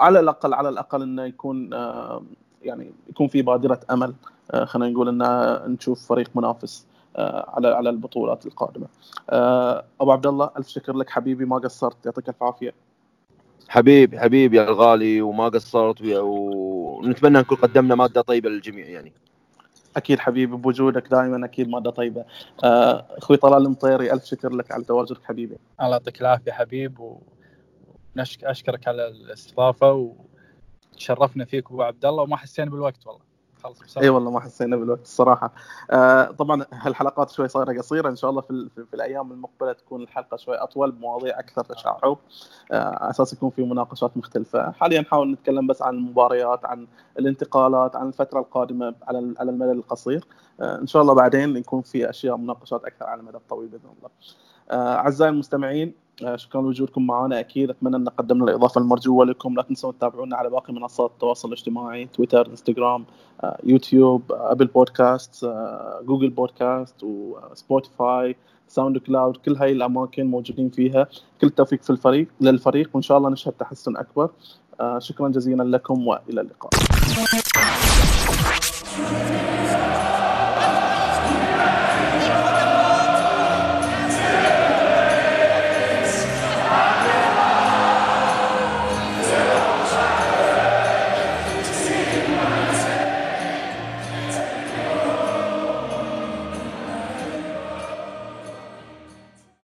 على 0.00 0.20
الاقل 0.20 0.54
على 0.54 0.68
الأقل 0.68 1.02
إنه 1.02 1.22
يكون 1.24 1.70
يعني 2.62 2.92
يكون 3.08 3.28
في 3.28 3.42
بادرة 3.42 3.80
أمل. 3.90 4.14
خلينا 4.64 4.92
نقول 4.92 5.08
إن 5.08 5.72
نشوف 5.72 6.08
فريق 6.08 6.30
منافس. 6.34 6.86
آه، 6.90 6.95
على 7.18 7.68
على 7.68 7.90
البطولات 7.90 8.46
القادمة. 8.46 8.86
آه، 9.30 9.84
أبو 10.00 10.12
عبد 10.12 10.26
الله 10.26 10.50
ألف 10.58 10.68
شكر 10.68 10.92
لك 10.96 11.10
حبيبي 11.10 11.44
ما 11.44 11.58
قصرت 11.58 12.06
يعطيك 12.06 12.28
الف 12.28 12.42
عافية. 12.42 12.74
حبيبي 13.68 14.20
حبيبي 14.20 14.56
يا 14.56 14.62
الغالي 14.62 15.22
وما 15.22 15.48
قصرت 15.48 16.02
ونتمنى 16.02 17.38
نكون 17.38 17.58
قدمنا 17.58 17.94
مادة 17.94 18.20
طيبة 18.20 18.48
للجميع 18.48 18.86
يعني. 18.86 19.12
أكيد 19.96 20.18
حبيبي 20.18 20.56
بوجودك 20.56 21.08
دائما 21.08 21.46
أكيد 21.46 21.68
مادة 21.68 21.90
طيبة. 21.90 22.24
آه، 22.64 23.06
أخوي 23.10 23.36
طلال 23.36 23.62
المطيري 23.66 24.12
ألف 24.12 24.24
شكر 24.24 24.52
لك 24.52 24.72
على 24.72 24.84
تواجدك 24.84 25.24
حبيبي. 25.24 25.58
الله 25.80 25.92
يعطيك 25.92 26.20
العافية 26.20 26.52
حبيب 26.52 27.18
ونشكرك 28.16 28.88
على 28.88 29.08
الاستضافة 29.08 30.14
وتشرفنا 30.92 31.44
فيك 31.44 31.70
أبو 31.70 31.82
عبد 31.82 32.04
الله 32.04 32.22
وما 32.22 32.36
حسينا 32.36 32.70
بالوقت 32.70 33.06
والله. 33.06 33.25
خلص 33.74 33.98
إي 33.98 34.08
والله 34.08 34.30
ما 34.30 34.40
حسينا 34.40 34.76
بالوقت 34.76 35.02
الصراحة. 35.02 35.52
آه 35.90 36.24
طبعا 36.24 36.64
هالحلقات 36.72 37.30
شوي 37.30 37.48
صايرة 37.48 37.78
قصيرة. 37.78 38.08
إن 38.08 38.16
شاء 38.16 38.30
الله 38.30 38.40
في, 38.40 38.68
في, 38.74 38.84
في 38.84 38.94
الأيام 38.94 39.32
المقبلة 39.32 39.72
تكون 39.72 40.02
الحلقة 40.02 40.36
شوي 40.36 40.56
أطول 40.56 40.92
بمواضيع 40.92 41.38
أكثر 41.38 41.64
تشعب 41.64 42.18
آه 42.72 43.10
أساس 43.10 43.32
يكون 43.32 43.50
في 43.50 43.62
مناقشات 43.62 44.16
مختلفة. 44.16 44.70
حاليا 44.70 45.00
نحاول 45.00 45.32
نتكلم 45.32 45.66
بس 45.66 45.82
عن 45.82 45.94
المباريات 45.94 46.64
عن 46.64 46.86
الانتقالات 47.18 47.96
عن 47.96 48.08
الفترة 48.08 48.40
القادمة 48.40 48.94
على 49.02 49.34
على 49.38 49.50
المدى 49.50 49.72
القصير. 49.72 50.24
آه 50.60 50.78
إن 50.78 50.86
شاء 50.86 51.02
الله 51.02 51.14
بعدين 51.14 51.56
يكون 51.56 51.82
في 51.82 52.10
أشياء 52.10 52.36
مناقشات 52.36 52.84
أكثر 52.84 53.06
على 53.06 53.20
المدى 53.20 53.36
الطويل 53.36 53.68
بإذن 53.68 53.90
الله. 53.98 54.10
أعزائي 54.72 55.30
المستمعين 55.30 56.06
آه، 56.24 56.36
شكرا 56.36 56.62
لوجودكم 56.62 57.06
معنا 57.06 57.40
أكيد 57.40 57.70
أتمنى 57.70 57.96
أن 57.96 58.08
قدمنا 58.08 58.44
الإضافة 58.44 58.80
المرجوة 58.80 59.24
لكم. 59.24 59.54
لا 59.54 59.62
تنسوا 59.62 59.92
تتابعونا 59.92 60.36
على 60.36 60.50
باقي 60.50 60.72
منصات 60.72 61.10
التواصل 61.10 61.48
الاجتماعي 61.48 62.06
تويتر 62.06 62.46
إنستغرام 62.46 63.04
آه، 63.44 63.58
YouTube 63.64 64.22
Apple 64.30 64.66
Podcast 64.66 65.44
Google 66.02 66.30
Podcast 66.30 66.94
و 67.02 68.36
Spotify 68.68 68.98
SoundCloud 68.98 69.36
كل 69.36 69.56
هاي 69.56 69.72
الأماكن 69.72 70.26
موجودين 70.26 70.70
فيها. 70.70 71.06
كل 71.40 71.46
التوفيق 71.46 71.82
في 71.82 71.90
الفريق 71.90 72.28
للفريق 72.40 72.90
وإن 72.94 73.02
شاء 73.02 73.18
الله 73.18 73.30
نشهد 73.30 73.52
تحسن 73.52 73.96
أكبر. 73.96 74.30
شكرا 74.98 75.28
جزيلا 75.28 75.62
لكم 75.62 76.06
وإلى 76.06 76.40
اللقاء. 76.40 76.70